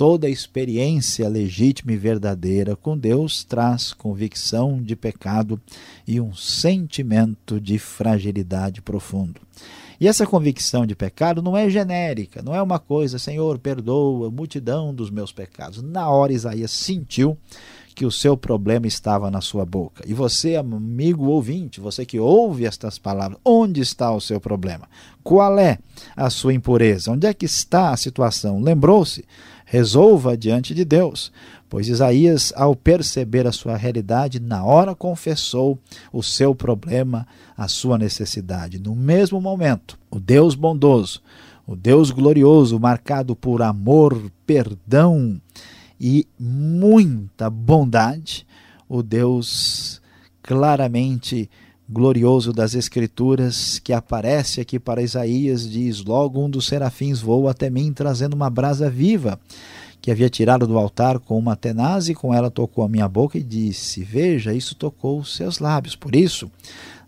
Toda 0.00 0.30
experiência 0.30 1.28
legítima 1.28 1.92
e 1.92 1.96
verdadeira 1.98 2.74
com 2.74 2.96
Deus 2.96 3.44
traz 3.44 3.92
convicção 3.92 4.82
de 4.82 4.96
pecado 4.96 5.60
e 6.08 6.18
um 6.18 6.34
sentimento 6.34 7.60
de 7.60 7.78
fragilidade 7.78 8.80
profundo. 8.80 9.42
E 10.00 10.08
essa 10.08 10.26
convicção 10.26 10.86
de 10.86 10.94
pecado 10.94 11.42
não 11.42 11.54
é 11.54 11.68
genérica, 11.68 12.40
não 12.40 12.54
é 12.54 12.62
uma 12.62 12.78
coisa, 12.78 13.18
Senhor, 13.18 13.58
perdoa 13.58 14.28
a 14.28 14.30
multidão 14.30 14.94
dos 14.94 15.10
meus 15.10 15.32
pecados. 15.32 15.82
Na 15.82 16.08
hora 16.08 16.32
Isaías 16.32 16.70
sentiu 16.70 17.36
que 17.94 18.06
o 18.06 18.10
seu 18.10 18.34
problema 18.34 18.86
estava 18.86 19.30
na 19.30 19.42
sua 19.42 19.66
boca. 19.66 20.02
E 20.06 20.14
você, 20.14 20.56
amigo 20.56 21.26
ouvinte, 21.26 21.78
você 21.78 22.06
que 22.06 22.18
ouve 22.18 22.64
estas 22.64 22.98
palavras, 22.98 23.38
onde 23.44 23.82
está 23.82 24.10
o 24.10 24.20
seu 24.22 24.40
problema? 24.40 24.88
Qual 25.22 25.58
é 25.58 25.78
a 26.16 26.30
sua 26.30 26.54
impureza? 26.54 27.12
Onde 27.12 27.26
é 27.26 27.34
que 27.34 27.44
está 27.44 27.90
a 27.90 27.96
situação? 27.98 28.62
Lembrou-se 28.62 29.22
resolva 29.70 30.36
diante 30.36 30.74
de 30.74 30.84
Deus. 30.84 31.30
Pois 31.68 31.86
Isaías, 31.86 32.52
ao 32.56 32.74
perceber 32.74 33.46
a 33.46 33.52
sua 33.52 33.76
realidade, 33.76 34.40
na 34.40 34.64
hora 34.64 34.96
confessou 34.96 35.78
o 36.12 36.24
seu 36.24 36.56
problema, 36.56 37.24
a 37.56 37.68
sua 37.68 37.96
necessidade. 37.96 38.80
No 38.80 38.96
mesmo 38.96 39.40
momento, 39.40 39.96
o 40.10 40.18
Deus 40.18 40.56
bondoso, 40.56 41.22
o 41.64 41.76
Deus 41.76 42.10
glorioso, 42.10 42.80
marcado 42.80 43.36
por 43.36 43.62
amor, 43.62 44.20
perdão 44.44 45.40
e 46.00 46.26
muita 46.36 47.48
bondade, 47.48 48.44
o 48.88 49.04
Deus 49.04 50.02
claramente 50.42 51.48
glorioso 51.90 52.52
das 52.52 52.74
Escrituras 52.76 53.80
que 53.80 53.92
aparece 53.92 54.60
aqui 54.60 54.78
para 54.78 55.02
Isaías 55.02 55.68
diz: 55.68 56.04
Logo 56.04 56.40
um 56.40 56.48
dos 56.48 56.68
serafins 56.68 57.20
voa 57.20 57.50
até 57.50 57.68
mim, 57.68 57.92
trazendo 57.92 58.34
uma 58.34 58.48
brasa 58.48 58.88
viva 58.88 59.40
que 60.00 60.10
havia 60.10 60.30
tirado 60.30 60.66
do 60.66 60.78
altar 60.78 61.18
com 61.18 61.36
uma 61.36 61.56
tenaz 61.56 62.08
e 62.08 62.14
com 62.14 62.32
ela 62.32 62.50
tocou 62.50 62.84
a 62.84 62.88
minha 62.88 63.08
boca 63.08 63.36
e 63.36 63.42
disse: 63.42 64.04
Veja, 64.04 64.54
isso 64.54 64.76
tocou 64.76 65.18
os 65.18 65.34
seus 65.34 65.58
lábios. 65.58 65.96
Por 65.96 66.14
isso, 66.14 66.48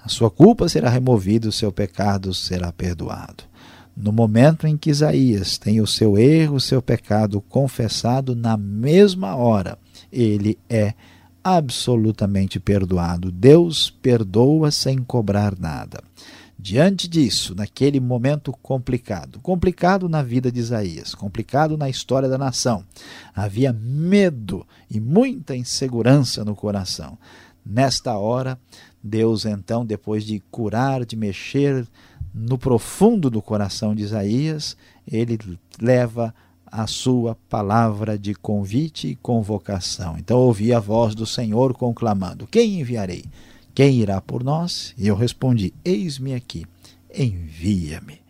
a 0.05 0.09
sua 0.09 0.31
culpa 0.31 0.69
será 0.69 0.91
removida, 0.91 1.49
o 1.49 1.53
seu 1.53 1.71
pecado 1.71 2.35
será 2.35 2.73
perdoado. 2.73 3.45
No 3.97 4.11
momento 4.11 4.67
em 4.67 4.77
que 4.77 4.91
Isaías 4.91 5.59
tem 5.59 5.81
o 5.81 5.87
seu 5.87 6.19
erro, 6.19 6.57
o 6.57 6.61
seu 6.61 6.83
pecado 6.83 7.41
confessado, 7.43 8.35
na 8.35 8.57
mesma 8.57 9.37
hora, 9.37 9.79
ele 10.11 10.59
é 10.69 10.95
absolutamente 11.43 12.61
perdoado. 12.61 13.31
Deus 13.31 13.91
perdoa 13.91 14.71
sem 14.71 14.99
cobrar 14.99 15.59
nada. 15.59 16.03
Diante 16.59 17.09
disso, 17.09 17.57
naquele 17.57 17.99
momento 17.99 18.53
complicado, 18.63 19.41
complicado 19.41 20.09
na 20.09 20.23
vida 20.23 20.53
de 20.53 20.61
Isaías, 20.61 21.13
complicado 21.13 21.77
na 21.77 21.91
história 21.91 22.29
da 22.29 22.39
nação, 22.39 22.85
havia 23.35 23.73
medo 23.73 24.65
e 24.89 25.01
muita 25.01 25.57
insegurança 25.57 26.45
no 26.45 26.55
coração. 26.55 27.19
Nesta 27.67 28.17
hora, 28.17 28.57
Deus 29.03 29.45
então, 29.45 29.85
depois 29.85 30.25
de 30.25 30.41
curar, 30.53 31.05
de 31.05 31.17
mexer 31.17 31.85
no 32.33 32.57
profundo 32.57 33.29
do 33.29 33.43
coração 33.43 33.93
de 33.93 34.05
Isaías, 34.05 34.77
ele 35.05 35.39
leva 35.81 36.33
a 36.73 36.87
sua 36.87 37.37
palavra 37.51 38.19
de 38.19 38.35
convite 38.35 39.09
e 39.09 39.15
convocação. 39.17 40.17
Então 40.19 40.39
ouvi 40.39 40.73
a 40.73 40.81
voz 40.81 41.15
do 41.15 41.27
Senhor 41.27 41.75
conclamando: 41.75 42.47
Quem 42.47 42.81
enviarei? 42.81 43.27
Quem 43.75 44.01
irá 44.01 44.23
por 44.23 44.43
nós? 44.43 44.95
E 44.97 45.07
eu 45.07 45.15
respondi: 45.15 45.75
Eis-me 45.85 46.33
aqui, 46.33 46.65
envia-me. 47.15 48.23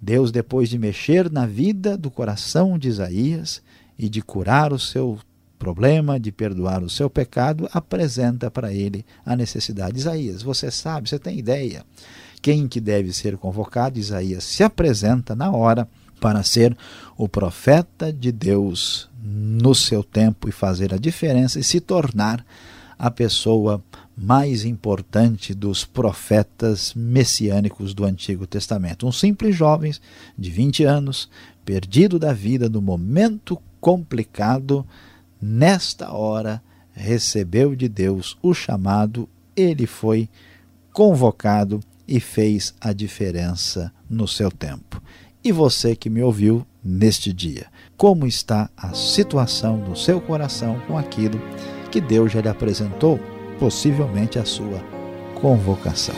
Deus, 0.00 0.32
depois 0.32 0.70
de 0.70 0.78
mexer 0.78 1.30
na 1.30 1.46
vida 1.46 1.96
do 1.96 2.10
coração 2.10 2.78
de 2.78 2.88
Isaías 2.88 3.62
e 3.98 4.08
de 4.08 4.22
curar 4.22 4.72
o 4.72 4.78
seu 4.78 5.18
problema, 5.58 6.18
de 6.18 6.32
perdoar 6.32 6.82
o 6.82 6.90
seu 6.90 7.08
pecado, 7.10 7.68
apresenta 7.72 8.50
para 8.50 8.72
ele 8.72 9.04
a 9.24 9.36
necessidade. 9.36 9.98
Isaías, 9.98 10.42
você 10.42 10.70
sabe, 10.70 11.08
você 11.08 11.18
tem 11.18 11.38
ideia 11.38 11.84
quem 12.44 12.68
que 12.68 12.78
deve 12.78 13.10
ser 13.10 13.38
convocado? 13.38 13.98
Isaías 13.98 14.44
se 14.44 14.62
apresenta 14.62 15.34
na 15.34 15.50
hora 15.50 15.88
para 16.24 16.42
ser 16.42 16.74
o 17.18 17.28
profeta 17.28 18.10
de 18.10 18.32
Deus 18.32 19.10
no 19.22 19.74
seu 19.74 20.02
tempo 20.02 20.48
e 20.48 20.52
fazer 20.52 20.94
a 20.94 20.96
diferença 20.96 21.60
e 21.60 21.62
se 21.62 21.80
tornar 21.80 22.42
a 22.98 23.10
pessoa 23.10 23.84
mais 24.16 24.64
importante 24.64 25.52
dos 25.52 25.84
profetas 25.84 26.94
messiânicos 26.94 27.92
do 27.92 28.06
Antigo 28.06 28.46
Testamento. 28.46 29.06
Um 29.06 29.12
simples 29.12 29.54
jovem 29.54 29.92
de 30.38 30.48
20 30.48 30.84
anos, 30.84 31.28
perdido 31.62 32.18
da 32.18 32.32
vida 32.32 32.70
no 32.70 32.80
momento 32.80 33.60
complicado, 33.78 34.86
nesta 35.38 36.10
hora 36.10 36.62
recebeu 36.94 37.76
de 37.76 37.86
Deus 37.86 38.38
o 38.42 38.54
chamado, 38.54 39.28
ele 39.54 39.86
foi 39.86 40.30
convocado 40.90 41.80
e 42.08 42.18
fez 42.18 42.72
a 42.80 42.94
diferença 42.94 43.92
no 44.08 44.26
seu 44.26 44.50
tempo 44.50 45.02
e 45.44 45.52
você 45.52 45.94
que 45.94 46.08
me 46.08 46.22
ouviu 46.22 46.66
neste 46.82 47.32
dia. 47.32 47.66
Como 47.96 48.26
está 48.26 48.70
a 48.76 48.94
situação 48.94 49.78
do 49.78 49.94
seu 49.94 50.20
coração 50.20 50.80
com 50.86 50.96
aquilo 50.96 51.40
que 51.92 52.00
Deus 52.00 52.32
já 52.32 52.40
lhe 52.40 52.48
apresentou, 52.48 53.20
possivelmente 53.58 54.38
a 54.38 54.44
sua 54.44 54.82
convocação. 55.40 56.14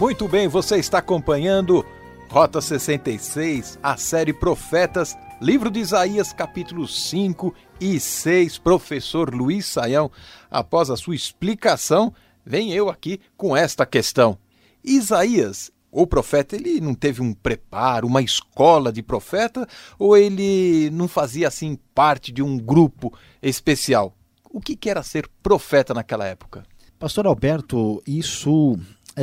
Muito 0.00 0.28
bem, 0.28 0.46
você 0.46 0.76
está 0.76 0.98
acompanhando 0.98 1.84
Rota 2.30 2.60
66, 2.60 3.80
a 3.82 3.96
série 3.96 4.32
Profetas, 4.32 5.18
livro 5.40 5.72
de 5.72 5.80
Isaías, 5.80 6.32
capítulos 6.32 7.10
5 7.10 7.52
e 7.80 7.98
6. 7.98 8.58
Professor 8.58 9.34
Luiz 9.34 9.66
Saião, 9.66 10.08
após 10.48 10.88
a 10.88 10.96
sua 10.96 11.16
explicação, 11.16 12.14
vem 12.46 12.72
eu 12.72 12.88
aqui 12.88 13.20
com 13.36 13.56
esta 13.56 13.84
questão. 13.84 14.38
Isaías, 14.84 15.72
o 15.90 16.06
profeta, 16.06 16.54
ele 16.54 16.80
não 16.80 16.94
teve 16.94 17.20
um 17.20 17.34
preparo, 17.34 18.06
uma 18.06 18.22
escola 18.22 18.92
de 18.92 19.02
profeta, 19.02 19.66
ou 19.98 20.16
ele 20.16 20.90
não 20.90 21.08
fazia 21.08 21.48
assim 21.48 21.76
parte 21.92 22.30
de 22.30 22.40
um 22.40 22.56
grupo 22.56 23.12
especial? 23.42 24.16
O 24.48 24.60
que 24.60 24.88
era 24.88 25.02
ser 25.02 25.28
profeta 25.42 25.92
naquela 25.92 26.24
época? 26.24 26.64
Pastor 27.00 27.28
Alberto, 27.28 28.02
isso 28.04 28.76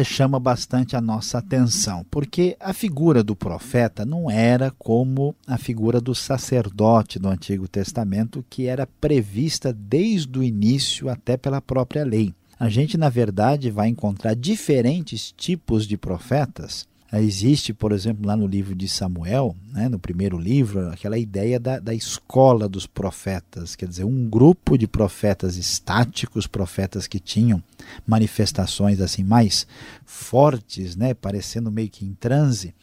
chama 0.03 0.39
bastante 0.39 0.95
a 0.95 1.01
nossa 1.01 1.37
atenção, 1.37 2.05
porque 2.09 2.57
a 2.59 2.73
figura 2.73 3.23
do 3.23 3.35
profeta 3.35 4.05
não 4.05 4.29
era 4.29 4.71
como 4.77 5.35
a 5.47 5.57
figura 5.57 6.01
do 6.01 6.13
sacerdote 6.13 7.17
do 7.19 7.29
Antigo 7.29 7.67
Testamento, 7.67 8.43
que 8.49 8.65
era 8.65 8.87
prevista 8.99 9.71
desde 9.71 10.37
o 10.37 10.43
início 10.43 11.09
até 11.09 11.37
pela 11.37 11.61
própria 11.61 12.03
lei. 12.03 12.33
A 12.59 12.69
gente, 12.69 12.97
na 12.97 13.09
verdade, 13.09 13.69
vai 13.69 13.89
encontrar 13.89 14.35
diferentes 14.35 15.33
tipos 15.35 15.85
de 15.85 15.97
profetas 15.97 16.87
Existe, 17.21 17.73
por 17.73 17.91
exemplo, 17.91 18.25
lá 18.25 18.35
no 18.35 18.47
livro 18.47 18.75
de 18.75 18.87
Samuel, 18.87 19.55
né, 19.71 19.87
no 19.87 19.99
primeiro 19.99 20.37
livro, 20.37 20.89
aquela 20.89 21.17
ideia 21.17 21.59
da, 21.59 21.79
da 21.79 21.93
escola 21.93 22.67
dos 22.67 22.87
profetas, 22.87 23.75
quer 23.75 23.87
dizer, 23.87 24.03
um 24.03 24.29
grupo 24.29 24.77
de 24.77 24.87
profetas 24.87 25.55
estáticos, 25.55 26.47
profetas 26.47 27.07
que 27.07 27.19
tinham 27.19 27.61
manifestações 28.05 28.99
assim 28.99 29.23
mais 29.23 29.67
fortes, 30.05 30.95
né, 30.95 31.13
parecendo 31.13 31.71
meio 31.71 31.89
que 31.89 32.05
em 32.05 32.13
transe, 32.13 32.73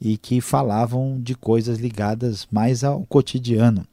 e 0.00 0.16
que 0.16 0.40
falavam 0.40 1.20
de 1.20 1.34
coisas 1.34 1.78
ligadas 1.78 2.46
mais 2.50 2.82
ao 2.82 3.04
cotidiano. 3.06 3.86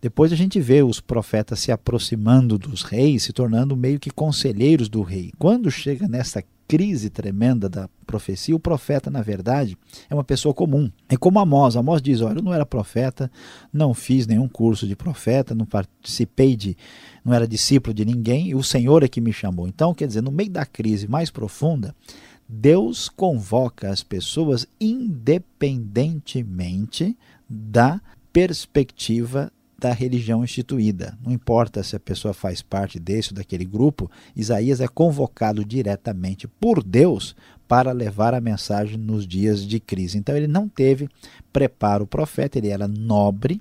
Depois 0.00 0.32
a 0.32 0.36
gente 0.36 0.60
vê 0.60 0.82
os 0.82 1.00
profetas 1.00 1.58
se 1.58 1.72
aproximando 1.72 2.56
dos 2.56 2.82
reis, 2.82 3.24
se 3.24 3.32
tornando 3.32 3.76
meio 3.76 3.98
que 3.98 4.10
conselheiros 4.10 4.88
do 4.88 5.02
rei. 5.02 5.32
Quando 5.36 5.70
chega 5.70 6.06
nessa 6.06 6.44
crise 6.68 7.08
tremenda 7.08 7.66
da 7.68 7.88
profecia, 8.06 8.54
o 8.54 8.60
profeta, 8.60 9.10
na 9.10 9.22
verdade, 9.22 9.76
é 10.08 10.14
uma 10.14 10.22
pessoa 10.22 10.54
comum. 10.54 10.88
É 11.08 11.16
como 11.16 11.40
Amós. 11.40 11.74
Amós 11.76 12.02
diz: 12.02 12.20
Olha, 12.20 12.38
eu 12.38 12.42
não 12.42 12.52
era 12.52 12.66
profeta, 12.66 13.32
não 13.72 13.94
fiz 13.94 14.26
nenhum 14.26 14.46
curso 14.46 14.86
de 14.86 14.94
profeta, 14.94 15.54
não 15.54 15.64
participei 15.64 16.54
de. 16.54 16.76
não 17.24 17.32
era 17.32 17.48
discípulo 17.48 17.94
de 17.94 18.04
ninguém, 18.04 18.48
e 18.48 18.54
o 18.54 18.62
Senhor 18.62 19.02
é 19.02 19.08
que 19.08 19.22
me 19.22 19.32
chamou. 19.32 19.66
Então, 19.66 19.94
quer 19.94 20.06
dizer, 20.06 20.20
no 20.20 20.30
meio 20.30 20.50
da 20.50 20.66
crise 20.66 21.08
mais 21.08 21.30
profunda, 21.30 21.96
Deus 22.46 23.08
convoca 23.08 23.90
as 23.90 24.02
pessoas 24.02 24.66
independentemente 24.78 27.16
da 27.48 27.98
perspectiva 28.32 29.50
da 29.78 29.92
religião 29.92 30.42
instituída. 30.42 31.16
Não 31.24 31.32
importa 31.32 31.82
se 31.82 31.94
a 31.94 32.00
pessoa 32.00 32.34
faz 32.34 32.60
parte 32.60 32.98
desse 32.98 33.30
ou 33.30 33.36
daquele 33.36 33.64
grupo, 33.64 34.10
Isaías 34.34 34.80
é 34.80 34.88
convocado 34.88 35.64
diretamente 35.64 36.48
por 36.48 36.82
Deus 36.82 37.36
para 37.68 37.92
levar 37.92 38.34
a 38.34 38.40
mensagem 38.40 38.96
nos 38.96 39.26
dias 39.26 39.64
de 39.64 39.78
crise. 39.78 40.18
Então 40.18 40.36
ele 40.36 40.48
não 40.48 40.68
teve 40.68 41.08
preparo 41.52 42.06
profeta, 42.06 42.58
ele 42.58 42.68
era 42.68 42.88
nobre, 42.88 43.60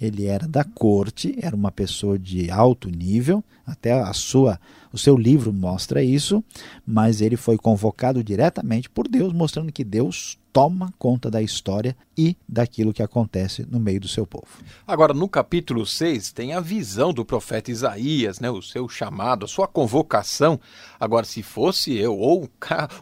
ele 0.00 0.26
era 0.26 0.48
da 0.48 0.64
corte, 0.64 1.38
era 1.40 1.54
uma 1.54 1.70
pessoa 1.70 2.18
de 2.18 2.50
alto 2.50 2.88
nível, 2.88 3.44
até 3.64 3.92
a 3.92 4.12
sua 4.12 4.58
o 4.92 4.98
seu 4.98 5.16
livro 5.16 5.52
mostra 5.52 6.02
isso, 6.02 6.44
mas 6.86 7.22
ele 7.22 7.36
foi 7.36 7.56
convocado 7.56 8.22
diretamente 8.22 8.90
por 8.90 9.08
Deus, 9.08 9.32
mostrando 9.32 9.72
que 9.72 9.84
Deus 9.84 10.38
toma 10.52 10.92
conta 10.98 11.30
da 11.30 11.40
história 11.40 11.96
e 12.16 12.36
daquilo 12.46 12.92
que 12.92 13.02
acontece 13.02 13.66
no 13.68 13.80
meio 13.80 14.00
do 14.00 14.08
seu 14.08 14.26
povo. 14.26 14.46
Agora, 14.86 15.14
no 15.14 15.26
capítulo 15.26 15.86
6, 15.86 16.30
tem 16.32 16.52
a 16.52 16.60
visão 16.60 17.12
do 17.12 17.24
profeta 17.24 17.70
Isaías, 17.70 18.38
né, 18.38 18.50
o 18.50 18.60
seu 18.60 18.86
chamado, 18.88 19.46
a 19.46 19.48
sua 19.48 19.66
convocação. 19.66 20.60
Agora, 21.00 21.24
se 21.24 21.42
fosse 21.42 21.96
eu 21.96 22.16
ou 22.16 22.50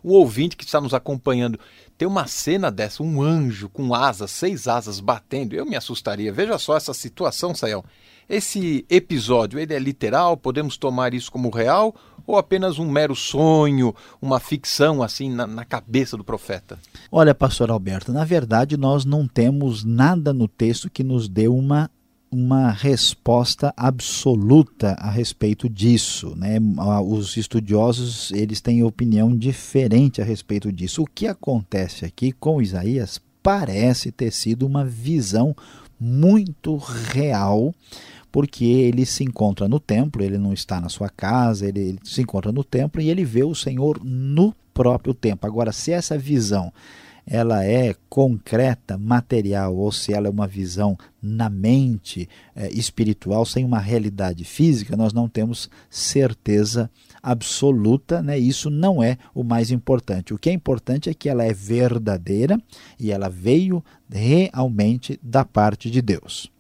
o 0.03 0.13
ouvinte 0.13 0.57
que 0.57 0.65
está 0.65 0.81
nos 0.81 0.95
acompanhando, 0.95 1.59
ter 1.99 2.07
uma 2.07 2.27
cena 2.27 2.71
dessa, 2.71 3.03
um 3.03 3.21
anjo 3.21 3.69
com 3.69 3.95
asas, 3.95 4.31
seis 4.31 4.69
asas 4.69 5.01
batendo, 5.01 5.55
eu 5.55 5.67
me 5.67 5.77
assustaria. 5.77 6.33
Veja 6.33 6.57
só 6.57 6.77
essa 6.77 6.95
situação, 6.95 7.55
Sayão. 7.55 7.85
Esse 8.29 8.87
episódio, 8.89 9.59
ele 9.59 9.75
é 9.75 9.79
literal? 9.79 10.37
Podemos 10.37 10.77
tomar 10.77 11.13
isso 11.15 11.33
como 11.33 11.51
real? 11.51 11.93
Ou 12.31 12.39
apenas 12.39 12.79
um 12.79 12.89
mero 12.89 13.17
sonho, 13.17 13.93
uma 14.23 14.39
ficção 14.39 15.03
assim 15.03 15.29
na, 15.29 15.49
na 15.49 15.65
cabeça 15.65 16.17
do 16.17 16.23
profeta? 16.23 16.79
Olha, 17.11 17.35
pastor 17.35 17.73
Alberto, 17.73 18.13
na 18.13 18.25
verdade 18.25 18.77
nós 18.77 19.05
não 19.05 19.27
temos 19.27 19.83
nada 19.83 20.33
no 20.33 20.47
texto 20.47 20.89
que 20.89 21.03
nos 21.03 21.29
dê 21.29 21.49
uma 21.49 21.91
uma 22.31 22.71
resposta 22.71 23.75
absoluta 23.77 24.93
a 25.01 25.11
respeito 25.11 25.69
disso, 25.69 26.37
né? 26.37 26.59
Os 27.05 27.37
estudiosos 27.37 28.31
eles 28.31 28.61
têm 28.61 28.85
opinião 28.85 29.37
diferente 29.37 30.23
a 30.23 30.25
respeito 30.25 30.71
disso. 30.71 31.03
O 31.03 31.09
que 31.13 31.27
acontece 31.27 32.05
aqui 32.05 32.31
com 32.31 32.63
Isaías 32.63 33.21
parece 33.43 34.13
ter 34.13 34.31
sido 34.31 34.65
uma 34.65 34.85
visão 34.85 35.57
muito 35.99 36.77
real 36.77 37.75
porque 38.31 38.65
ele 38.65 39.05
se 39.05 39.25
encontra 39.25 39.69
no 39.69 39.81
templo, 39.81 40.23
ele 40.23 40.39
não 40.39 40.53
está 40.53 40.81
na 40.81 40.89
sua 40.89 41.09
casa, 41.09 41.67
ele, 41.67 41.99
se 42.05 42.23
encontra 42.23 42.53
no 42.53 42.65
templo 42.65 43.01
e 43.01 43.11
ele 43.11 43.25
vê 43.25 43.43
o 43.45 43.55
Senhor 43.55 44.01
no 44.03 44.55
próprio 44.73 45.13
templo. 45.13 45.49
Agora, 45.49 45.73
se 45.73 45.93
essa 45.93 46.17
visão 46.17 46.73
ela 47.27 47.65
é 47.65 47.95
concreta, 48.09 48.99
material, 48.99 49.77
ou 49.77 49.93
se 49.93 50.13
ela 50.13 50.27
é 50.27 50.31
uma 50.31 50.49
visão 50.49 50.99
na 51.23 51.49
mente 51.49 52.29
é, 52.57 52.69
espiritual, 52.73 53.47
sem 53.47 53.65
uma 53.65 53.79
realidade 53.79 54.45
física, 54.45 54.97
nós 54.97 55.13
não 55.13 55.29
temos 55.29 55.71
certeza 55.89 56.91
absoluta, 57.23 58.23
né? 58.23 58.39
isso 58.39 58.71
não 58.71 59.03
é 59.03 59.17
o 59.35 59.45
mais 59.45 59.71
importante. 59.71 60.35
O 60.35 60.39
que 60.39 60.51
é 60.51 60.53
importante 60.53 61.09
é 61.09 61.15
que 61.15 61.29
ela 61.29 61.45
é 61.45 61.53
verdadeira 61.53 62.61
e 62.99 63.13
ela 63.13 63.29
veio 63.29 63.85
realmente 64.11 65.21
da 65.23 65.45
parte 65.45 65.91
de 65.91 66.03
Deus. 66.03 66.51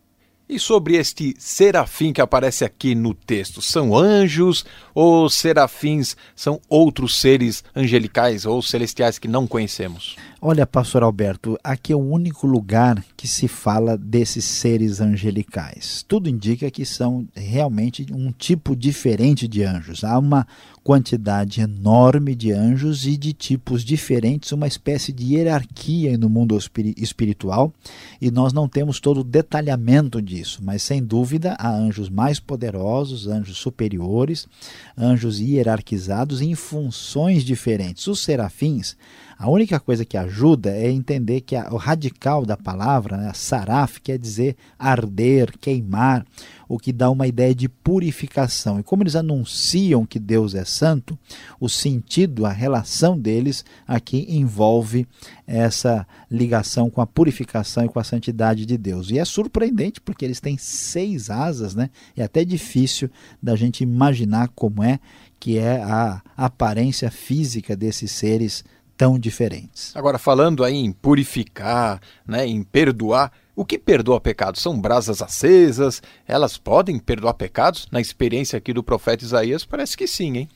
E 0.53 0.59
sobre 0.59 0.97
este 0.97 1.33
serafim 1.39 2.13
que 2.13 2.21
aparece 2.21 2.65
aqui 2.65 2.93
no 2.93 3.15
texto, 3.15 3.63
são 3.63 3.97
anjos 3.97 4.65
ou 4.93 5.31
serafins 5.31 6.17
são 6.35 6.61
outros 6.69 7.15
seres 7.21 7.63
angelicais 7.75 8.45
ou 8.45 8.61
celestiais 8.61 9.17
que 9.17 9.29
não 9.29 9.47
conhecemos? 9.47 10.17
Olha, 10.42 10.66
pastor 10.66 11.03
Alberto, 11.03 11.59
aqui 11.62 11.92
é 11.92 11.96
o 11.96 11.98
único 11.98 12.46
lugar 12.46 13.05
que 13.14 13.29
se 13.29 13.46
fala 13.46 13.98
desses 13.98 14.42
seres 14.42 14.98
angelicais. 14.98 16.03
Tudo 16.09 16.31
indica 16.31 16.70
que 16.70 16.87
são 16.87 17.29
realmente 17.37 18.07
um 18.11 18.33
tipo 18.33 18.74
diferente 18.74 19.46
de 19.46 19.62
anjos. 19.62 20.03
Há 20.03 20.18
uma 20.18 20.46
quantidade 20.83 21.61
enorme 21.61 22.35
de 22.35 22.53
anjos 22.53 23.07
e 23.07 23.18
de 23.18 23.35
tipos 23.35 23.85
diferentes, 23.85 24.50
uma 24.50 24.66
espécie 24.66 25.12
de 25.12 25.35
hierarquia 25.35 26.16
no 26.16 26.31
mundo 26.31 26.59
espiritual, 26.96 27.70
e 28.18 28.31
nós 28.31 28.55
não 28.55 28.66
temos 28.66 28.98
todo 28.98 29.20
o 29.20 29.24
detalhamento 29.24 30.22
disso, 30.22 30.61
mas 30.64 30.83
sem 30.83 31.05
dúvida 31.05 31.55
há 31.59 31.70
anjos 31.70 32.09
mais 32.09 32.40
poderosos, 32.40 33.26
anjos 33.26 33.59
superiores, 33.59 34.48
anjos 34.96 35.38
hierarquizados 35.38 36.40
em 36.40 36.55
funções 36.55 37.44
diferentes. 37.44 38.07
Os 38.07 38.20
serafins 38.20 38.96
a 39.40 39.48
única 39.48 39.81
coisa 39.81 40.05
que 40.05 40.18
ajuda 40.18 40.70
é 40.70 40.90
entender 40.90 41.40
que 41.40 41.57
a, 41.57 41.72
o 41.72 41.79
radical 41.79 42.44
da 42.44 42.59
palavra, 42.59 43.16
né, 43.16 43.33
saraf, 43.35 43.98
quer 43.98 44.18
dizer 44.18 44.55
arder, 44.79 45.55
queimar, 45.59 46.26
o 46.68 46.79
que 46.79 46.92
dá 46.92 47.09
uma 47.09 47.26
ideia 47.26 47.55
de 47.55 47.66
purificação. 47.66 48.79
E 48.79 48.83
como 48.83 49.03
eles 49.03 49.16
anunciam 49.16 50.05
que 50.05 50.18
Deus 50.18 50.55
é 50.55 50.62
santo, 50.66 51.18
o 51.59 51.70
sentido, 51.70 52.44
a 52.44 52.53
relação 52.53 53.18
deles 53.18 53.64
aqui 53.88 54.26
envolve 54.29 55.09
essa 55.46 56.07
ligação 56.31 56.90
com 56.90 57.00
a 57.00 57.07
purificação 57.07 57.87
e 57.87 57.88
com 57.88 57.98
a 57.98 58.05
santidade 58.05 58.66
de 58.66 58.76
Deus. 58.76 59.11
E 59.11 59.18
é 59.18 59.24
surpreendente 59.24 60.03
porque 60.03 60.22
eles 60.22 60.38
têm 60.38 60.59
seis 60.59 61.31
asas, 61.31 61.74
né? 61.74 61.88
É 62.14 62.22
até 62.22 62.44
difícil 62.44 63.09
da 63.42 63.57
gente 63.57 63.83
imaginar 63.83 64.48
como 64.48 64.85
é 64.85 65.00
que 65.40 65.57
é 65.57 65.83
a 65.83 66.20
aparência 66.37 67.11
física 67.11 67.74
desses 67.74 68.12
seres 68.12 68.62
tão 69.01 69.19
diferentes. 69.19 69.97
Agora, 69.97 70.19
falando 70.19 70.63
aí 70.63 70.77
em 70.77 70.93
purificar, 70.93 72.03
né, 72.29 72.47
em 72.47 72.63
perdoar, 72.63 73.33
o 73.57 73.65
que 73.65 73.79
perdoa 73.79 74.21
pecados? 74.21 74.61
São 74.61 74.79
brasas 74.79 75.23
acesas? 75.23 76.03
Elas 76.29 76.59
podem 76.59 76.99
perdoar 76.99 77.33
pecados? 77.33 77.89
Na 77.91 77.99
experiência 77.99 78.59
aqui 78.59 78.75
do 78.75 78.83
profeta 78.83 79.25
Isaías, 79.25 79.65
parece 79.65 79.97
que 79.97 80.07
sim, 80.07 80.37
hein? 80.37 80.49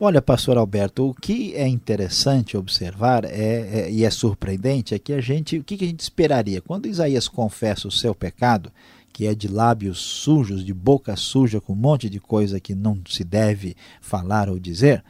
Olha, 0.00 0.20
pastor 0.20 0.56
Alberto, 0.56 1.10
o 1.10 1.14
que 1.14 1.54
é 1.54 1.68
interessante 1.68 2.56
observar 2.56 3.24
é, 3.24 3.28
é, 3.28 3.90
e 3.92 4.04
é 4.04 4.10
surpreendente 4.10 4.96
é 4.96 4.98
que 4.98 5.12
a 5.12 5.20
gente, 5.20 5.58
o 5.58 5.62
que, 5.62 5.76
que 5.76 5.84
a 5.84 5.88
gente 5.88 6.00
esperaria? 6.00 6.60
Quando 6.60 6.88
Isaías 6.88 7.28
confessa 7.28 7.86
o 7.86 7.92
seu 7.92 8.16
pecado, 8.16 8.72
que 9.12 9.28
é 9.28 9.34
de 9.34 9.46
lábios 9.46 10.00
sujos, 10.00 10.64
de 10.64 10.74
boca 10.74 11.14
suja, 11.14 11.60
com 11.60 11.72
um 11.72 11.76
monte 11.76 12.10
de 12.10 12.18
coisa 12.18 12.58
que 12.58 12.74
não 12.74 12.98
se 13.08 13.22
deve 13.22 13.76
falar 14.00 14.48
ou 14.48 14.58
dizer, 14.58 15.04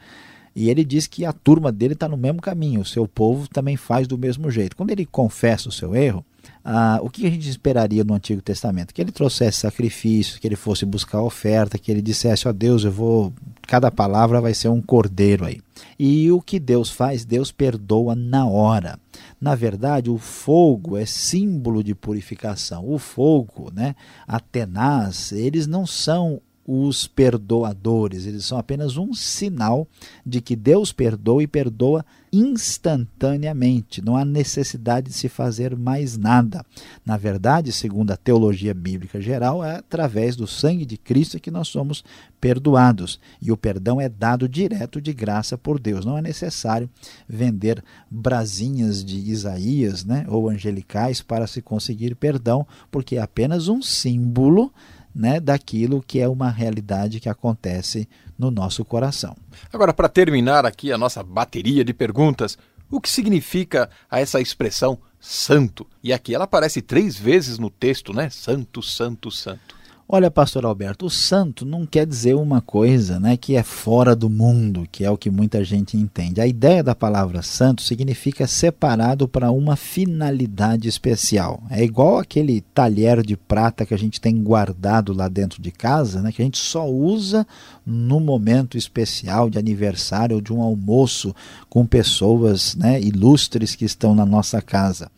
e 0.55 0.69
ele 0.69 0.83
diz 0.83 1.07
que 1.07 1.25
a 1.25 1.33
turma 1.33 1.71
dele 1.71 1.93
está 1.93 2.07
no 2.07 2.17
mesmo 2.17 2.41
caminho, 2.41 2.81
o 2.81 2.85
seu 2.85 3.07
povo 3.07 3.47
também 3.47 3.75
faz 3.75 4.07
do 4.07 4.17
mesmo 4.17 4.51
jeito. 4.51 4.75
Quando 4.75 4.91
ele 4.91 5.05
confessa 5.05 5.69
o 5.69 5.71
seu 5.71 5.95
erro, 5.95 6.23
ah, 6.63 6.99
o 7.01 7.09
que 7.09 7.25
a 7.25 7.29
gente 7.29 7.49
esperaria 7.49 8.03
no 8.03 8.13
Antigo 8.13 8.41
Testamento? 8.41 8.93
Que 8.93 9.01
ele 9.01 9.11
trouxesse 9.11 9.59
sacrifício, 9.59 10.39
que 10.39 10.47
ele 10.47 10.55
fosse 10.55 10.85
buscar 10.85 11.21
oferta, 11.21 11.77
que 11.77 11.91
ele 11.91 12.01
dissesse: 12.01 12.47
Ó 12.47 12.51
oh, 12.51 12.53
Deus, 12.53 12.83
eu 12.83 12.91
vou. 12.91 13.33
Cada 13.67 13.91
palavra 13.91 14.39
vai 14.39 14.53
ser 14.53 14.69
um 14.69 14.81
cordeiro 14.81 15.45
aí. 15.45 15.61
E 15.97 16.31
o 16.31 16.41
que 16.41 16.59
Deus 16.59 16.89
faz? 16.89 17.25
Deus 17.25 17.51
perdoa 17.51 18.15
na 18.15 18.45
hora. 18.45 18.99
Na 19.39 19.55
verdade, 19.55 20.09
o 20.09 20.17
fogo 20.17 20.97
é 20.97 21.05
símbolo 21.05 21.83
de 21.83 21.93
purificação. 21.93 22.89
O 22.89 22.97
fogo, 22.97 23.71
né, 23.73 23.95
a 24.27 24.39
tenaz, 24.39 25.31
eles 25.31 25.67
não 25.67 25.85
são 25.85 26.41
os 26.65 27.07
perdoadores, 27.07 28.25
eles 28.25 28.45
são 28.45 28.57
apenas 28.57 28.95
um 28.95 29.13
sinal 29.13 29.87
de 30.25 30.39
que 30.39 30.55
Deus 30.55 30.93
perdoa 30.93 31.43
e 31.43 31.47
perdoa 31.47 32.05
instantaneamente, 32.31 34.01
não 34.01 34.17
há 34.17 34.25
necessidade 34.25 35.09
de 35.09 35.13
se 35.13 35.29
fazer 35.29 35.75
mais 35.75 36.17
nada. 36.17 36.65
Na 37.05 37.15
verdade, 37.15 37.71
segundo 37.71 38.09
a 38.09 38.17
teologia 38.17 38.73
bíblica 38.73 39.21
geral, 39.21 39.63
é 39.63 39.75
através 39.75 40.35
do 40.35 40.47
sangue 40.47 40.83
de 40.83 40.97
Cristo 40.97 41.39
que 41.39 41.51
nós 41.51 41.67
somos 41.67 42.03
perdoados, 42.41 43.19
e 43.39 43.51
o 43.51 43.57
perdão 43.57 44.01
é 44.01 44.09
dado 44.09 44.49
direto 44.49 44.99
de 44.99 45.13
graça 45.13 45.59
por 45.59 45.79
Deus. 45.79 46.05
Não 46.05 46.17
é 46.17 46.23
necessário 46.23 46.89
vender 47.29 47.83
brasinhas 48.09 49.05
de 49.05 49.17
Isaías, 49.17 50.03
né, 50.03 50.25
ou 50.27 50.49
angelicais 50.49 51.21
para 51.21 51.45
se 51.45 51.61
conseguir 51.61 52.15
perdão, 52.15 52.65
porque 52.89 53.17
é 53.17 53.21
apenas 53.21 53.67
um 53.67 53.79
símbolo 53.81 54.73
né, 55.13 55.39
daquilo 55.39 56.03
que 56.05 56.19
é 56.19 56.27
uma 56.27 56.49
realidade 56.49 57.19
que 57.19 57.29
acontece 57.29 58.07
no 58.37 58.49
nosso 58.49 58.83
coração. 58.83 59.35
Agora, 59.71 59.93
para 59.93 60.09
terminar 60.09 60.65
aqui 60.65 60.91
a 60.91 60.97
nossa 60.97 61.21
bateria 61.21 61.83
de 61.83 61.93
perguntas, 61.93 62.57
o 62.89 62.99
que 62.99 63.09
significa 63.09 63.89
essa 64.11 64.41
expressão 64.41 64.99
santo? 65.19 65.87
E 66.03 66.11
aqui 66.11 66.33
ela 66.33 66.45
aparece 66.45 66.81
três 66.81 67.17
vezes 67.17 67.57
no 67.57 67.69
texto, 67.69 68.13
né? 68.13 68.29
Santo, 68.29 68.81
santo, 68.81 69.31
santo. 69.31 69.75
Olha, 70.07 70.29
pastor 70.29 70.65
Alberto, 70.65 71.05
o 71.05 71.09
santo 71.09 71.65
não 71.65 71.85
quer 71.85 72.05
dizer 72.05 72.35
uma 72.35 72.59
coisa 72.59 73.21
né, 73.21 73.37
que 73.37 73.55
é 73.55 73.63
fora 73.63 74.13
do 74.13 74.29
mundo, 74.29 74.85
que 74.91 75.05
é 75.05 75.09
o 75.09 75.17
que 75.17 75.29
muita 75.29 75.63
gente 75.63 75.95
entende. 75.95 76.41
A 76.41 76.45
ideia 76.45 76.83
da 76.83 76.93
palavra 76.93 77.41
santo 77.41 77.81
significa 77.81 78.45
separado 78.45 79.29
para 79.29 79.49
uma 79.49 79.77
finalidade 79.77 80.89
especial. 80.89 81.63
É 81.69 81.81
igual 81.81 82.19
aquele 82.19 82.59
talher 82.73 83.23
de 83.23 83.37
prata 83.37 83.85
que 83.85 83.93
a 83.93 83.97
gente 83.97 84.19
tem 84.19 84.43
guardado 84.43 85.13
lá 85.13 85.29
dentro 85.29 85.61
de 85.61 85.71
casa, 85.71 86.21
né, 86.21 86.33
que 86.33 86.41
a 86.41 86.45
gente 86.45 86.59
só 86.59 86.87
usa 86.87 87.47
no 87.85 88.19
momento 88.19 88.77
especial 88.77 89.49
de 89.49 89.57
aniversário 89.57 90.35
ou 90.35 90.41
de 90.41 90.51
um 90.51 90.61
almoço 90.61 91.33
com 91.69 91.85
pessoas 91.85 92.75
né, 92.75 92.99
ilustres 92.99 93.73
que 93.73 93.85
estão 93.85 94.13
na 94.13 94.25
nossa 94.25 94.61
casa. 94.61 95.09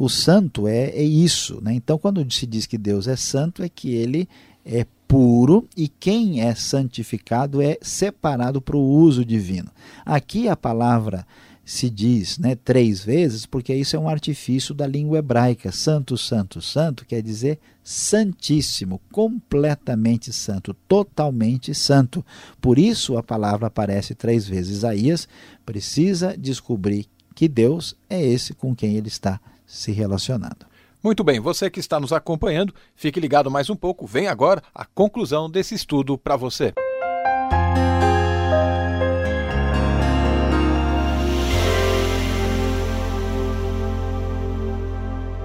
O 0.00 0.08
santo 0.08 0.66
é, 0.66 0.84
é 0.86 1.02
isso. 1.02 1.60
Né? 1.60 1.74
Então, 1.74 1.98
quando 1.98 2.26
se 2.32 2.46
diz 2.46 2.64
que 2.64 2.78
Deus 2.78 3.06
é 3.06 3.16
santo, 3.16 3.62
é 3.62 3.68
que 3.68 3.94
ele 3.94 4.26
é 4.64 4.86
puro 5.06 5.68
e 5.76 5.88
quem 5.88 6.40
é 6.40 6.54
santificado 6.54 7.60
é 7.60 7.76
separado 7.82 8.62
para 8.62 8.78
o 8.78 8.80
uso 8.82 9.26
divino. 9.26 9.70
Aqui 10.06 10.48
a 10.48 10.56
palavra 10.56 11.26
se 11.66 11.90
diz 11.90 12.38
né, 12.38 12.54
três 12.54 13.04
vezes, 13.04 13.44
porque 13.44 13.74
isso 13.74 13.94
é 13.94 13.98
um 13.98 14.08
artifício 14.08 14.74
da 14.74 14.86
língua 14.86 15.18
hebraica. 15.18 15.70
Santo, 15.70 16.16
santo, 16.16 16.62
santo 16.62 17.04
quer 17.04 17.20
dizer 17.20 17.58
santíssimo, 17.84 19.02
completamente 19.12 20.32
santo, 20.32 20.72
totalmente 20.88 21.74
santo. 21.74 22.24
Por 22.58 22.78
isso 22.78 23.18
a 23.18 23.22
palavra 23.22 23.66
aparece 23.66 24.14
três 24.14 24.48
vezes. 24.48 24.78
Isaías 24.78 25.28
precisa 25.66 26.34
descobrir 26.38 27.04
que 27.34 27.46
Deus 27.46 27.94
é 28.08 28.24
esse 28.24 28.54
com 28.54 28.74
quem 28.74 28.96
ele 28.96 29.08
está 29.08 29.38
se 29.70 29.92
relacionando. 29.92 30.66
Muito 31.02 31.22
bem, 31.22 31.38
você 31.40 31.70
que 31.70 31.80
está 31.80 31.98
nos 32.00 32.12
acompanhando, 32.12 32.74
fique 32.94 33.20
ligado 33.20 33.50
mais 33.50 33.70
um 33.70 33.76
pouco. 33.76 34.06
Vem 34.06 34.26
agora 34.26 34.62
a 34.74 34.84
conclusão 34.84 35.48
desse 35.48 35.74
estudo 35.74 36.18
para 36.18 36.36
você. 36.36 36.74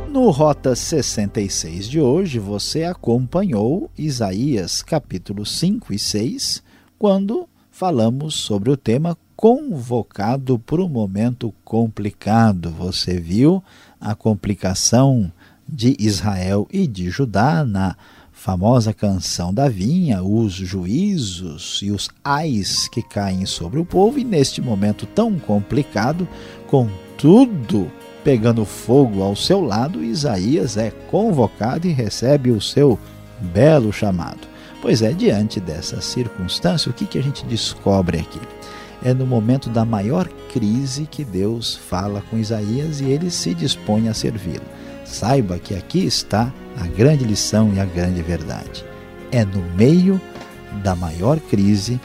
No 0.10 0.30
Rota 0.32 0.76
66 0.76 1.88
de 1.88 2.02
hoje, 2.02 2.40
você 2.40 2.84
acompanhou 2.84 3.92
Isaías 3.98 4.82
capítulo 4.82 5.46
5 5.46 5.94
e 5.94 6.00
6, 6.00 6.64
quando 6.98 7.48
falamos 7.70 8.36
sobre 8.36 8.72
o 8.72 8.78
tema 8.78 9.18
convocado 9.36 10.58
para 10.58 10.82
um 10.82 10.88
momento 10.88 11.54
complicado. 11.64 12.72
Você 12.72 13.20
viu 13.20 13.62
a 14.06 14.14
complicação 14.14 15.32
de 15.68 15.96
Israel 16.00 16.68
e 16.72 16.86
de 16.86 17.10
Judá 17.10 17.66
na 17.66 17.96
famosa 18.32 18.94
canção 18.94 19.52
da 19.52 19.68
vinha, 19.68 20.22
os 20.22 20.54
juízos 20.54 21.80
e 21.82 21.90
os 21.90 22.08
ais 22.24 22.88
que 22.88 23.02
caem 23.02 23.48
sobre 23.48 23.80
o 23.80 23.86
povo, 23.86 24.20
e 24.20 24.24
neste 24.24 24.62
momento 24.62 25.08
tão 25.08 25.40
complicado, 25.40 26.28
com 26.68 26.88
tudo 27.18 27.92
pegando 28.24 28.64
fogo 28.64 29.24
ao 29.24 29.36
seu 29.36 29.62
lado, 29.62 30.04
Isaías 30.04 30.78
é 30.78 30.92
convocado 31.10 31.88
e 31.88 31.92
recebe 31.92 32.52
o 32.52 32.62
seu 32.62 33.00
belo 33.40 33.92
chamado. 33.92 34.48
Pois 34.82 35.02
é, 35.02 35.14
diante 35.14 35.60
dessa 35.60 36.00
circunstância, 36.00 36.92
o 36.92 36.94
que, 36.94 37.08
que 37.08 37.18
a 37.18 37.24
gente 37.24 37.44
descobre 37.46 38.20
aqui? 38.20 38.40
É 39.04 39.14
no 39.14 39.26
momento 39.26 39.70
da 39.70 39.86
maior 39.86 40.28
crise 40.52 41.06
que 41.06 41.24
Deus 41.24 41.76
fala 41.76 42.24
com 42.30 42.38
Isaías 42.38 43.02
e 43.02 43.06
ele 43.06 43.30
se 43.30 43.54
dispõe 43.54 44.08
a 44.08 44.14
servi-lo. 44.14 44.66
Saiba 45.04 45.60
que 45.60 45.76
aqui 45.76 46.06
está 46.06 46.52
a 46.80 46.88
grande 46.88 47.24
lição 47.24 47.72
e 47.74 47.80
a 47.80 47.86
grande 47.86 48.22
verdade. 48.22 48.86
É 49.32 49.46
no 49.46 49.62
meio 49.76 50.20
da 50.84 50.96
maior 50.96 51.40
crise 51.40 52.00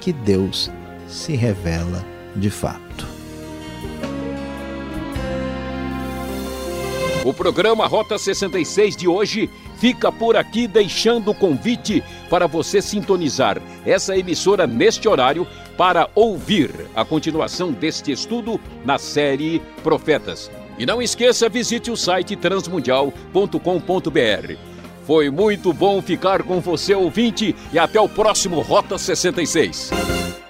que 0.00 0.12
Deus 0.12 0.70
se 1.08 1.34
revela 1.34 2.04
de 2.36 2.50
fato. 2.50 2.83
O 7.24 7.32
programa 7.32 7.86
Rota 7.86 8.18
66 8.18 8.94
de 8.94 9.08
hoje 9.08 9.48
fica 9.78 10.12
por 10.12 10.36
aqui 10.36 10.68
deixando 10.68 11.30
o 11.30 11.34
convite 11.34 12.04
para 12.28 12.46
você 12.46 12.82
sintonizar 12.82 13.62
essa 13.86 14.14
emissora 14.14 14.66
neste 14.66 15.08
horário 15.08 15.46
para 15.74 16.10
ouvir 16.14 16.70
a 16.94 17.02
continuação 17.02 17.72
deste 17.72 18.12
estudo 18.12 18.60
na 18.84 18.98
série 18.98 19.62
Profetas. 19.82 20.50
E 20.78 20.84
não 20.84 21.00
esqueça, 21.00 21.48
visite 21.48 21.90
o 21.90 21.96
site 21.96 22.36
transmundial.com.br. 22.36 24.54
Foi 25.06 25.30
muito 25.30 25.72
bom 25.72 26.02
ficar 26.02 26.42
com 26.42 26.60
você, 26.60 26.94
ouvinte, 26.94 27.56
e 27.72 27.78
até 27.78 27.98
o 27.98 28.08
próximo 28.08 28.60
Rota 28.60 28.98
66. 28.98 30.43